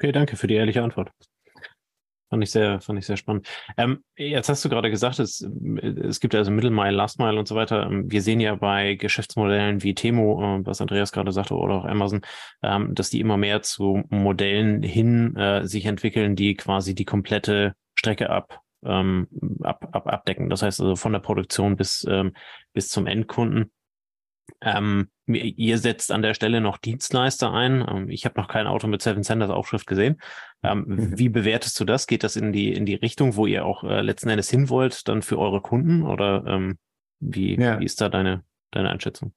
[0.00, 1.10] Okay, danke für die ehrliche Antwort.
[2.30, 3.48] Fand ich sehr, fand ich sehr spannend.
[3.76, 7.48] Ähm, jetzt hast du gerade gesagt, es, es gibt also Middle Mile, Last Mile und
[7.48, 7.86] so weiter.
[7.86, 11.84] Ähm, wir sehen ja bei Geschäftsmodellen wie Temo, äh, was Andreas gerade sagte, oder auch
[11.84, 12.20] Amazon,
[12.62, 17.74] ähm, dass die immer mehr zu Modellen hin äh, sich entwickeln, die quasi die komplette
[17.98, 19.26] Strecke ab, ähm,
[19.62, 20.50] ab, ab, abdecken.
[20.50, 22.34] Das heißt also von der Produktion bis, ähm,
[22.74, 23.72] bis zum Endkunden.
[24.60, 27.84] Ähm, ihr setzt an der Stelle noch Dienstleister ein.
[27.88, 30.20] Ähm, ich habe noch kein Auto mit Seven Senders Aufschrift gesehen.
[30.62, 31.18] Ähm, mhm.
[31.18, 32.06] Wie bewertest du das?
[32.06, 35.06] Geht das in die, in die Richtung, wo ihr auch äh, letzten Endes hin wollt,
[35.08, 36.02] dann für eure Kunden?
[36.02, 36.78] Oder ähm,
[37.20, 37.78] wie, ja.
[37.80, 39.32] wie ist da deine, deine Einschätzung?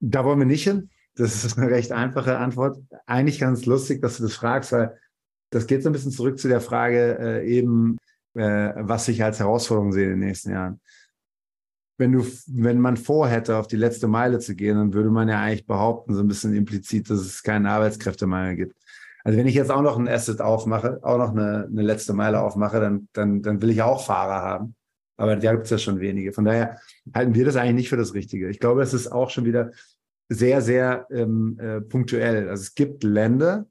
[0.00, 0.90] Da wollen wir nicht hin.
[1.14, 2.78] Das ist eine recht einfache Antwort.
[3.06, 4.98] Eigentlich ganz lustig, dass du das fragst, weil
[5.50, 7.98] das geht so ein bisschen zurück zu der Frage äh, eben,
[8.34, 10.80] äh, was ich als Herausforderung sehe in den nächsten Jahren
[12.02, 15.40] wenn du, wenn man vorhätte, auf die letzte Meile zu gehen, dann würde man ja
[15.40, 18.76] eigentlich behaupten, so ein bisschen implizit, dass es keinen Arbeitskräftemangel gibt.
[19.22, 22.42] Also wenn ich jetzt auch noch ein Asset aufmache, auch noch eine, eine letzte Meile
[22.42, 24.74] aufmache, dann, dann, dann will ich auch Fahrer haben.
[25.16, 26.32] Aber da gibt es ja schon wenige.
[26.32, 26.80] Von daher
[27.14, 28.48] halten wir das eigentlich nicht für das Richtige.
[28.48, 29.70] Ich glaube, es ist auch schon wieder
[30.28, 32.48] sehr, sehr ähm, äh, punktuell.
[32.48, 33.66] Also es gibt Länder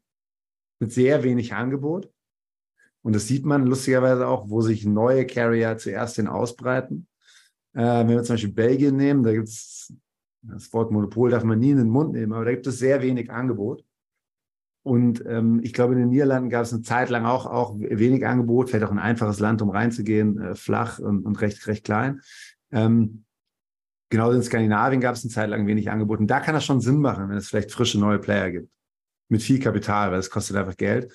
[0.80, 2.10] mit sehr wenig Angebot.
[3.02, 7.08] Und das sieht man lustigerweise auch, wo sich neue Carrier zuerst hin ausbreiten.
[7.74, 9.94] Äh, wenn wir zum Beispiel Belgien nehmen, da gibt es,
[10.42, 13.02] das Wort Monopol darf man nie in den Mund nehmen, aber da gibt es sehr
[13.02, 13.84] wenig Angebot.
[14.84, 18.26] Und ähm, ich glaube, in den Niederlanden gab es eine Zeit lang auch, auch wenig
[18.26, 22.22] Angebot, vielleicht auch ein einfaches Land, um reinzugehen, äh, flach und, und recht, recht klein.
[22.72, 23.26] Ähm,
[24.10, 26.20] genauso in Skandinavien gab es eine Zeit lang wenig Angebot.
[26.20, 28.70] Und da kann das schon Sinn machen, wenn es vielleicht frische neue Player gibt.
[29.30, 31.14] Mit viel Kapital, weil es kostet einfach Geld.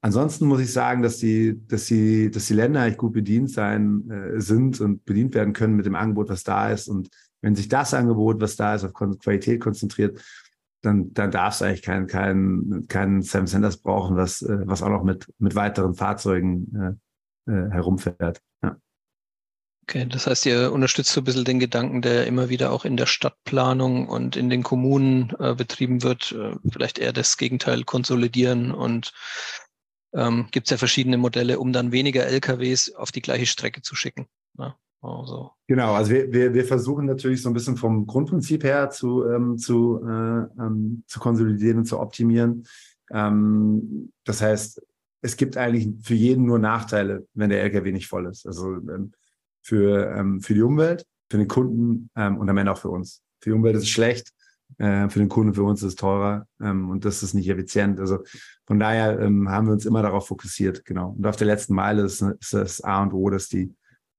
[0.00, 4.08] Ansonsten muss ich sagen, dass die, dass die, dass die Länder eigentlich gut bedient sein
[4.10, 6.88] äh, sind und bedient werden können mit dem Angebot, was da ist.
[6.88, 7.08] Und
[7.40, 10.20] wenn sich das Angebot, was da ist, auf Qualität konzentriert,
[10.82, 14.90] dann, dann darf es eigentlich keinen kein, kein Sam Sanders brauchen, was, äh, was auch
[14.90, 16.98] noch mit, mit weiteren Fahrzeugen
[17.46, 18.40] äh, äh, herumfährt.
[18.62, 18.76] Ja.
[19.82, 22.96] Okay, das heißt, ihr unterstützt so ein bisschen den Gedanken, der immer wieder auch in
[22.96, 28.70] der Stadtplanung und in den Kommunen äh, betrieben wird, äh, vielleicht eher das Gegenteil konsolidieren
[28.70, 29.12] und
[30.18, 33.94] ähm, gibt es ja verschiedene Modelle, um dann weniger LKWs auf die gleiche Strecke zu
[33.94, 34.26] schicken.
[34.58, 35.52] Ja, also.
[35.68, 39.56] Genau, also wir, wir, wir versuchen natürlich so ein bisschen vom Grundprinzip her zu, ähm,
[39.58, 42.66] zu, äh, ähm, zu konsolidieren und zu optimieren.
[43.10, 44.82] Ähm, das heißt,
[45.22, 48.46] es gibt eigentlich für jeden nur Nachteile, wenn der LKW nicht voll ist.
[48.46, 49.12] Also ähm,
[49.62, 53.22] für, ähm, für die Umwelt, für den Kunden ähm, und am Ende auch für uns.
[53.40, 54.32] Für die Umwelt ist es schlecht,
[54.78, 58.00] äh, für den Kunden, für uns ist es teurer ähm, und das ist nicht effizient.
[58.00, 58.24] Also
[58.66, 61.14] von daher ähm, haben wir uns immer darauf fokussiert, genau.
[61.16, 63.74] Und auf der letzten Meile ist, ist das A und O, dass die,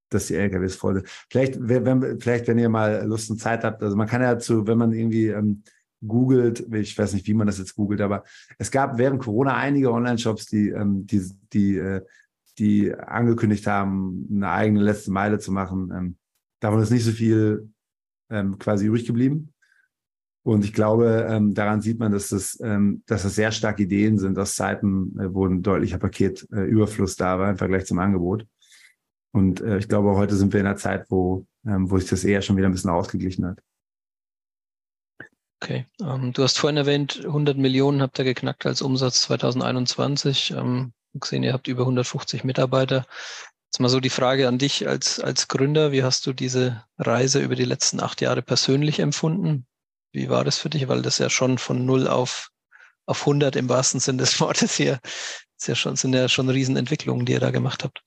[0.09, 1.07] dass die LKWs voll sind.
[1.29, 4.67] Vielleicht, wenn, vielleicht, wenn ihr mal Lust und Zeit habt, also man kann ja zu,
[4.67, 5.63] wenn man irgendwie ähm,
[6.05, 8.23] googelt, ich weiß nicht, wie man das jetzt googelt, aber
[8.57, 12.01] es gab während Corona einige Online-Shops, die, ähm, die, die, äh,
[12.57, 15.91] die angekündigt haben, eine eigene letzte Meile zu machen.
[15.95, 16.17] Ähm,
[16.59, 17.69] davon ist nicht so viel
[18.29, 19.53] ähm, quasi übrig geblieben.
[20.43, 24.17] Und ich glaube, ähm, daran sieht man, dass das, ähm, dass das sehr stark Ideen
[24.17, 28.45] sind aus Zeiten, äh, wo ein deutlicher Paketüberfluss äh, da war im Vergleich zum Angebot.
[29.31, 32.23] Und äh, ich glaube, heute sind wir in einer Zeit, wo, ähm, wo sich das
[32.23, 33.59] eher schon wieder ein bisschen ausgeglichen hat.
[35.61, 40.51] Okay, ähm, du hast vorhin erwähnt, 100 Millionen habt ihr geknackt als Umsatz 2021.
[40.51, 43.05] Ähm, gesehen, ihr habt über 150 Mitarbeiter.
[43.65, 45.91] Jetzt mal so die Frage an dich als, als Gründer.
[45.91, 49.67] Wie hast du diese Reise über die letzten acht Jahre persönlich empfunden?
[50.11, 50.87] Wie war das für dich?
[50.87, 52.49] Weil das ja schon von 0 auf,
[53.05, 54.99] auf 100 im wahrsten Sinne des Wortes hier,
[55.57, 58.03] ist ja schon, sind ja schon Riesenentwicklungen, die ihr da gemacht habt.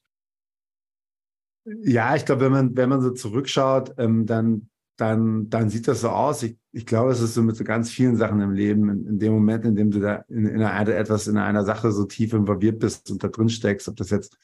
[1.64, 6.00] Ja, ich glaube, wenn man, wenn man so zurückschaut, ähm, dann, dann, dann sieht das
[6.00, 6.42] so aus.
[6.42, 9.18] Ich, ich glaube, es ist so mit so ganz vielen Sachen im Leben, in, in
[9.20, 12.32] dem Moment, in dem du da in, in einer, etwas in einer Sache so tief
[12.32, 14.36] involviert bist und da drin steckst, ob das jetzt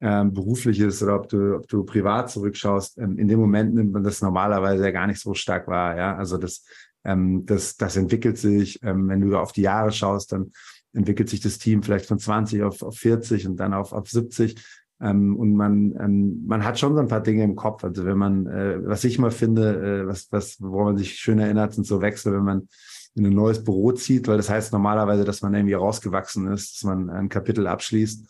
[0.00, 3.92] ähm, beruflich ist oder ob du, ob du privat zurückschaust, ähm, in dem Moment nimmt
[3.92, 5.96] man das normalerweise ja gar nicht so stark wahr.
[5.96, 6.64] Ja, also das,
[7.04, 8.82] ähm, das, das entwickelt sich.
[8.82, 10.52] Ähm, wenn du auf die Jahre schaust, dann
[10.92, 14.56] entwickelt sich das Team vielleicht von 20 auf, auf 40 und dann auf, auf 70.
[15.00, 17.84] Ähm, und man, ähm, man hat schon so ein paar Dinge im Kopf.
[17.84, 21.38] Also wenn man, äh, was ich mal finde, äh, was, was, woran man sich schön
[21.38, 22.68] erinnert, sind so Wechsel, wenn man
[23.14, 26.84] in ein neues Büro zieht, weil das heißt normalerweise, dass man irgendwie rausgewachsen ist, dass
[26.84, 28.28] man ein Kapitel abschließt.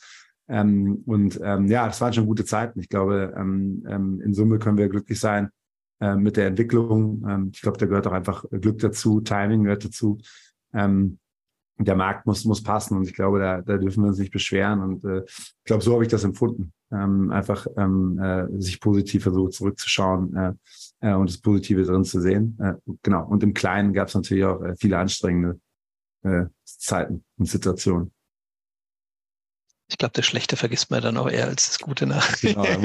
[0.49, 2.81] Ähm, und ähm, ja, das waren schon gute Zeiten.
[2.81, 5.51] Ich glaube, ähm, ähm, in Summe können wir glücklich sein,
[6.01, 7.25] äh, mit der Entwicklung.
[7.29, 10.19] Ähm, ich glaube, da gehört auch einfach Glück dazu, Timing gehört dazu.
[10.73, 11.19] Ähm,
[11.79, 14.81] der Markt muss, muss passen und ich glaube, da, da dürfen wir uns nicht beschweren.
[14.81, 16.73] Und äh, ich glaube, so habe ich das empfunden.
[16.91, 20.53] Einfach ähm, äh, sich positiv versucht zurückzuschauen, äh,
[21.05, 22.59] äh, und das Positive drin zu sehen.
[22.61, 23.27] Äh, genau.
[23.27, 25.61] Und im Kleinen gab es natürlich auch äh, viele anstrengende
[26.65, 28.11] Zeiten und Situationen.
[29.95, 32.41] Ich glaube, das Schlechte vergisst man dann auch eher als das Gute nach.
[32.41, 32.79] Genau, da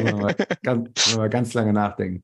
[0.76, 2.24] muss man mal ganz, lange nachdenken.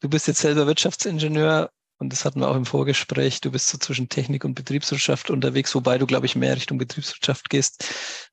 [0.00, 3.40] Du bist jetzt selber Wirtschaftsingenieur und das hatten wir auch im Vorgespräch.
[3.40, 7.50] Du bist so zwischen Technik und Betriebswirtschaft unterwegs, wobei du, glaube ich, mehr Richtung Betriebswirtschaft
[7.50, 7.88] gehst.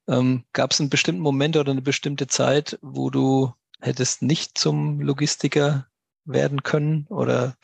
[0.07, 4.99] Ähm, Gab es einen bestimmten Moment oder eine bestimmte Zeit, wo du hättest nicht zum
[5.01, 5.85] Logistiker
[6.23, 7.55] werden können oder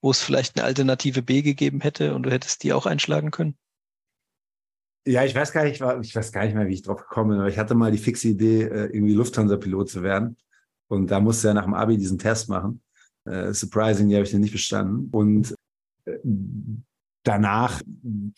[0.00, 3.56] wo es vielleicht eine Alternative B gegeben hätte und du hättest die auch einschlagen können?
[5.08, 7.38] Ja, ich weiß gar nicht, ich weiß gar nicht mehr, wie ich drauf gekommen bin,
[7.38, 10.36] aber ich hatte mal die fixe Idee, äh, irgendwie Lufthansa-Pilot zu werden.
[10.88, 12.82] Und da musste er nach dem Abi diesen Test machen.
[13.24, 15.08] Äh, surprisingly habe ich den nicht bestanden.
[15.10, 15.54] Und
[16.04, 16.18] äh,
[17.22, 17.80] danach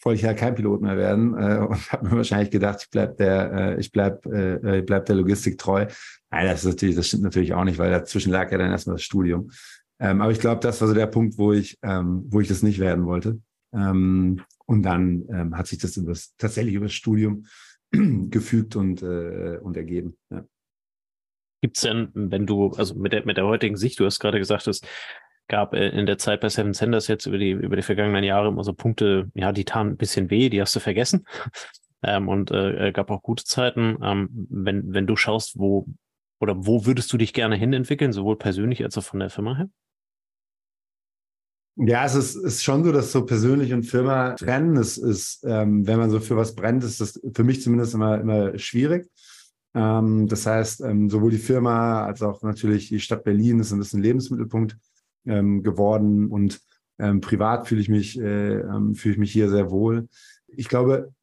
[0.02, 3.78] wollte ich ja kein Pilot mehr werden und habe mir wahrscheinlich gedacht, ich bleib der,
[3.78, 5.86] ich bleib, ich bleib der Logistik treu.
[6.30, 8.96] Nein, das ist natürlich, das stimmt natürlich auch nicht, weil dazwischen lag ja dann erstmal
[8.96, 9.50] das Studium.
[10.00, 12.64] Ähm, aber ich glaube, das war so der Punkt, wo ich, ähm, wo ich das
[12.64, 13.38] nicht werden wollte.
[13.72, 17.44] Ähm, und dann ähm, hat sich das, das tatsächlich über das Studium
[17.90, 20.16] gefügt und, äh, und ergeben.
[20.30, 20.44] Ja.
[21.60, 24.38] Gibt es denn, wenn du, also mit der, mit der heutigen Sicht, du hast gerade
[24.38, 24.80] gesagt, es
[25.48, 28.46] gab äh, in der Zeit bei Seven Senders jetzt über die, über die vergangenen Jahre
[28.46, 31.26] immer so Punkte, ja, die taten ein bisschen weh, die hast du vergessen.
[32.04, 33.96] ähm, und äh, äh, gab auch gute Zeiten.
[34.04, 35.88] Ähm, wenn, wenn du schaust, wo
[36.38, 39.68] oder wo würdest du dich gerne hinentwickeln, sowohl persönlich als auch von der Firma her?
[41.76, 44.76] Ja, es ist, ist schon so, dass so persönlich und Firma trennen.
[44.76, 48.20] Es ist, ähm, wenn man so für was brennt, ist das für mich zumindest immer,
[48.20, 49.08] immer schwierig.
[49.74, 53.78] Ähm, das heißt, ähm, sowohl die Firma als auch natürlich die Stadt Berlin ist ein
[53.78, 54.76] bisschen Lebensmittelpunkt
[55.26, 56.60] ähm, geworden und
[56.98, 60.08] ähm, privat fühle ich mich äh, ähm, fühle ich mich hier sehr wohl.
[60.48, 61.14] Ich glaube,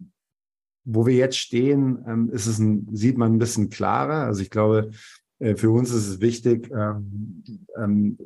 [0.85, 4.25] wo wir jetzt stehen, ist es ein, sieht man ein bisschen klarer.
[4.25, 4.91] Also ich glaube,
[5.39, 8.17] für uns ist es wichtig, in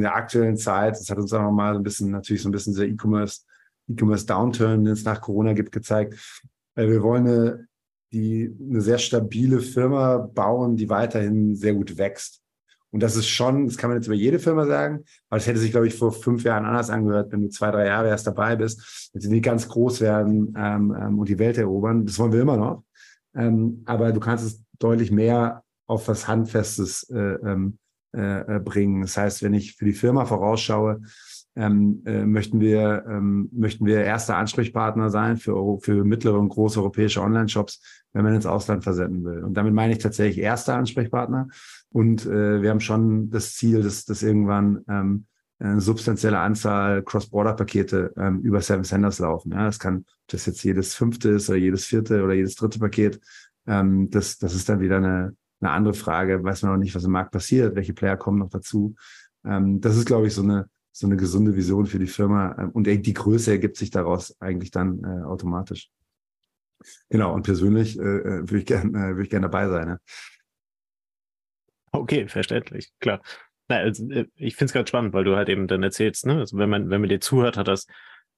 [0.00, 2.86] der aktuellen Zeit, das hat uns auch nochmal ein bisschen, natürlich so ein bisschen der
[2.88, 3.40] E-Commerce,
[3.88, 6.14] E-Commerce Downturn, den es nach Corona gibt, gezeigt.
[6.76, 7.68] Wir wollen eine
[8.12, 12.40] die eine sehr stabile Firma bauen, die weiterhin sehr gut wächst.
[12.90, 15.58] Und das ist schon, das kann man jetzt über jede Firma sagen, aber das hätte
[15.58, 18.54] sich, glaube ich, vor fünf Jahren anders angehört, wenn du zwei, drei Jahre erst dabei
[18.54, 22.04] bist, wenn sie nicht ganz groß werden ähm, ähm, und die Welt erobern.
[22.04, 22.84] Das wollen wir immer noch.
[23.34, 27.78] Ähm, aber du kannst es deutlich mehr auf was Handfestes äh, ähm,
[28.12, 29.02] äh, bringen.
[29.02, 31.00] Das heißt, wenn ich für die Firma vorausschaue,
[31.54, 36.80] ähm, äh, möchten wir ähm, möchten wir erster Ansprechpartner sein für für mittlere und große
[36.80, 37.82] europäische Online-Shops,
[38.14, 39.44] wenn man ins Ausland versenden will.
[39.44, 41.48] Und damit meine ich tatsächlich erster Ansprechpartner.
[41.90, 45.26] Und äh, wir haben schon das Ziel, dass, dass irgendwann ähm,
[45.58, 49.52] eine substanzielle Anzahl Cross-Border-Pakete ähm, über Seven Senders laufen.
[49.52, 53.20] Ja, das kann das jetzt jedes fünfte ist oder jedes vierte oder jedes dritte Paket.
[53.66, 56.42] Ähm, das, das ist dann wieder eine, eine andere Frage.
[56.42, 58.94] Weiß man noch nicht, was im Markt passiert, welche Player kommen noch dazu.
[59.44, 62.54] Ähm, das ist, glaube ich, so eine so eine gesunde Vision für die Firma.
[62.58, 65.90] Ähm, und die Größe ergibt sich daraus eigentlich dann äh, automatisch.
[67.08, 69.88] Genau, und persönlich äh, äh würde ich gerne äh, würd gern dabei sein.
[69.88, 69.98] Ja.
[71.92, 73.22] Okay, verständlich, klar.
[73.68, 76.38] Na, also, äh, ich finde es ganz spannend, weil du halt eben dann erzählst, ne?
[76.38, 77.86] Also wenn man, wenn man dir zuhört, hat das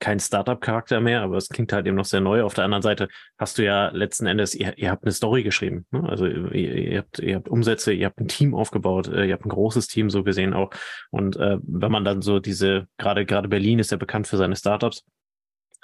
[0.01, 2.43] kein Startup-Charakter mehr, aber es klingt halt eben noch sehr neu.
[2.43, 5.87] Auf der anderen Seite hast du ja letzten Endes, ihr, ihr habt eine Story geschrieben.
[5.91, 6.09] Ne?
[6.09, 9.47] Also ihr, ihr, habt, ihr habt Umsätze, ihr habt ein Team aufgebaut, äh, ihr habt
[9.47, 10.71] ein großes Team so gesehen auch.
[11.11, 14.57] Und äh, wenn man dann so diese, gerade gerade Berlin ist ja bekannt für seine
[14.57, 15.05] Startups,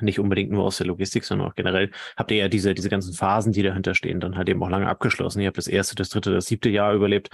[0.03, 3.13] nicht unbedingt nur aus der Logistik, sondern auch generell, habt ihr ja diese, diese ganzen
[3.13, 5.41] Phasen, die dahinter stehen, dann halt eben auch lange abgeschlossen.
[5.41, 7.29] Ihr habt das erste, das dritte, das siebte Jahr überlebt.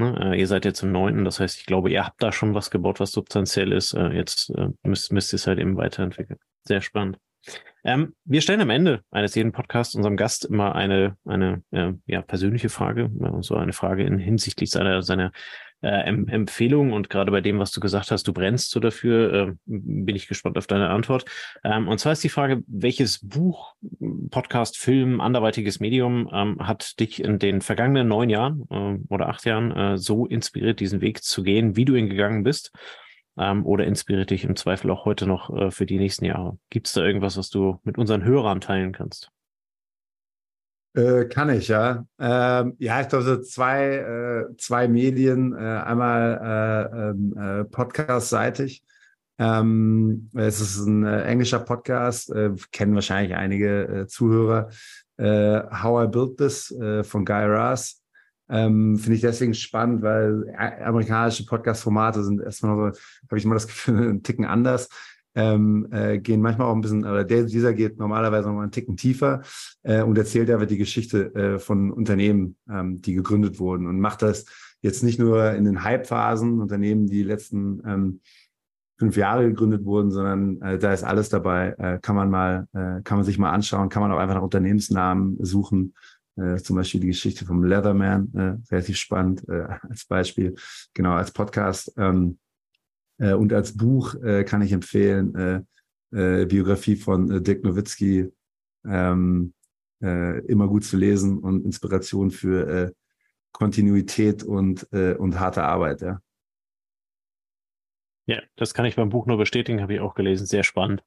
[0.00, 0.32] Ne?
[0.32, 2.70] Äh, ihr seid jetzt im neunten, das heißt, ich glaube, ihr habt da schon was
[2.70, 3.92] gebaut, was substanziell ist.
[3.92, 6.38] Äh, jetzt äh, müsst, müsst ihr es halt eben weiterentwickeln.
[6.64, 7.18] Sehr spannend.
[7.84, 12.22] Ähm, wir stellen am Ende eines jeden Podcasts unserem Gast immer eine, eine äh, ja,
[12.22, 15.32] persönliche Frage, so eine Frage in hinsichtlich seiner, seiner
[15.82, 19.52] äh, Empfehlung und gerade bei dem, was du gesagt hast, du brennst so dafür, äh,
[19.64, 21.24] bin ich gespannt auf deine Antwort.
[21.64, 23.74] Ähm, und zwar ist die Frage, welches Buch,
[24.30, 29.46] Podcast, Film, anderweitiges Medium ähm, hat dich in den vergangenen neun Jahren äh, oder acht
[29.46, 32.72] Jahren äh, so inspiriert, diesen Weg zu gehen, wie du ihn gegangen bist?
[33.40, 36.58] Ähm, oder inspiriert dich im Zweifel auch heute noch äh, für die nächsten Jahre?
[36.68, 39.30] Gibt es da irgendwas, was du mit unseren Hörern teilen kannst?
[40.94, 42.04] Äh, kann ich, ja.
[42.18, 48.84] Ähm, ja, ich glaube, so zwei, äh, zwei Medien, äh, einmal äh, ähm, äh, podcast-seitig.
[49.38, 52.30] Ähm, es ist ein englischer Podcast,
[52.72, 54.68] kennen wahrscheinlich einige Zuhörer.
[55.18, 56.74] How I Built This
[57.04, 57.99] von Guy Raz.
[58.50, 63.66] Ähm, Finde ich deswegen spannend, weil amerikanische Podcast-Formate sind erstmal so, habe ich immer das
[63.66, 64.88] Gefühl, einen Ticken anders.
[65.34, 68.72] ähm, äh, gehen manchmal auch ein bisschen, oder der, dieser geht normalerweise noch mal einen
[68.72, 69.42] Ticken tiefer
[69.84, 74.22] äh, und erzählt aber die Geschichte äh, von Unternehmen, ähm, die gegründet wurden und macht
[74.22, 74.46] das
[74.82, 78.20] jetzt nicht nur in den Hype-Phasen, Unternehmen, die letzten ähm,
[78.98, 81.74] fünf Jahre gegründet wurden, sondern äh, da ist alles dabei.
[81.78, 84.42] Äh, kann man mal, äh, kann man sich mal anschauen, kann man auch einfach nach
[84.42, 85.94] Unternehmensnamen suchen.
[86.36, 90.54] Äh, zum Beispiel die Geschichte vom Leatherman, äh, relativ spannend äh, als Beispiel,
[90.94, 91.92] genau als Podcast.
[91.96, 92.38] Ähm,
[93.18, 98.30] äh, und als Buch äh, kann ich empfehlen, äh, äh, Biografie von äh, Dirk Nowitzki,
[98.86, 99.54] ähm,
[100.02, 102.92] äh, immer gut zu lesen und Inspiration für äh,
[103.52, 106.00] Kontinuität und, äh, und harte Arbeit.
[106.00, 106.20] Ja.
[108.26, 111.02] ja, das kann ich beim Buch nur bestätigen, habe ich auch gelesen, sehr spannend.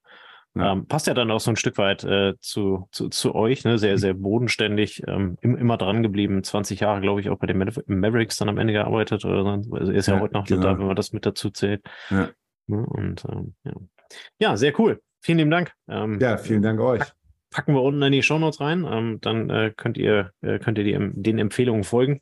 [0.56, 0.74] Ja.
[0.74, 3.80] Ähm, passt ja dann auch so ein Stück weit äh, zu, zu, zu euch, ne?
[3.80, 6.43] sehr, sehr bodenständig, ähm, im, immer dran geblieben.
[6.43, 9.26] 20 Jahre, glaube ich, auch bei den Mavericks dann am Ende gearbeitet.
[9.26, 9.76] Oder so.
[9.76, 10.62] Also er ist ja, ja heute noch genau.
[10.62, 11.82] da, wenn man das mit dazu zählt.
[12.12, 12.30] Ja.
[12.68, 12.86] Ne?
[12.86, 13.74] Und ähm, ja.
[14.39, 15.01] ja, sehr cool.
[15.22, 15.74] Vielen lieben Dank.
[15.88, 17.01] Ähm, ja, vielen Dank euch.
[17.49, 18.86] Packen wir unten in die Shownotes rein.
[18.88, 22.22] Ähm, dann äh, könnt ihr, äh, könnt ihr die, den Empfehlungen folgen.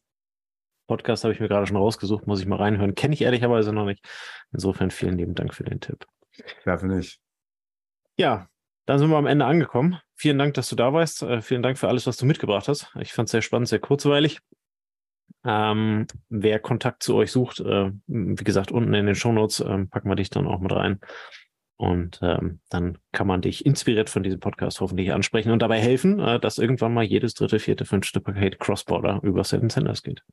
[0.87, 2.95] Podcast habe ich mir gerade schon rausgesucht, muss ich mal reinhören.
[2.95, 4.05] Kenne ich ehrlicherweise noch nicht.
[4.51, 6.05] Insofern vielen lieben Dank für den Tipp.
[6.65, 7.19] Dafür nicht.
[8.21, 8.47] Ja,
[8.85, 9.97] dann sind wir am Ende angekommen.
[10.15, 11.23] Vielen Dank, dass du da warst.
[11.23, 12.95] Äh, vielen Dank für alles, was du mitgebracht hast.
[12.99, 14.39] Ich fand es sehr spannend, sehr kurzweilig.
[15.43, 20.07] Ähm, wer Kontakt zu euch sucht, äh, wie gesagt, unten in den Shownotes äh, packen
[20.07, 20.99] wir dich dann auch mit rein.
[21.77, 26.19] Und ähm, dann kann man dich inspiriert von diesem Podcast hoffentlich ansprechen und dabei helfen,
[26.19, 30.23] äh, dass irgendwann mal jedes dritte, vierte, fünfte Paket Crossborder über Seven Senders geht.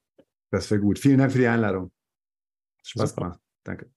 [0.51, 0.99] Das wäre gut.
[0.99, 1.91] Vielen Dank für die Einladung.
[2.83, 3.41] Spaß gemacht.
[3.65, 3.91] Danke.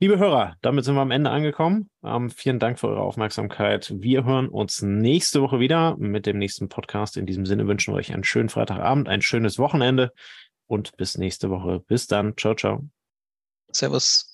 [0.00, 1.88] Liebe Hörer, damit sind wir am Ende angekommen.
[2.02, 3.92] Ähm, vielen Dank für eure Aufmerksamkeit.
[3.96, 7.16] Wir hören uns nächste Woche wieder mit dem nächsten Podcast.
[7.16, 10.12] In diesem Sinne wünschen wir euch einen schönen Freitagabend, ein schönes Wochenende
[10.66, 11.80] und bis nächste Woche.
[11.86, 12.36] Bis dann.
[12.36, 12.84] Ciao, ciao.
[13.70, 14.33] Servus.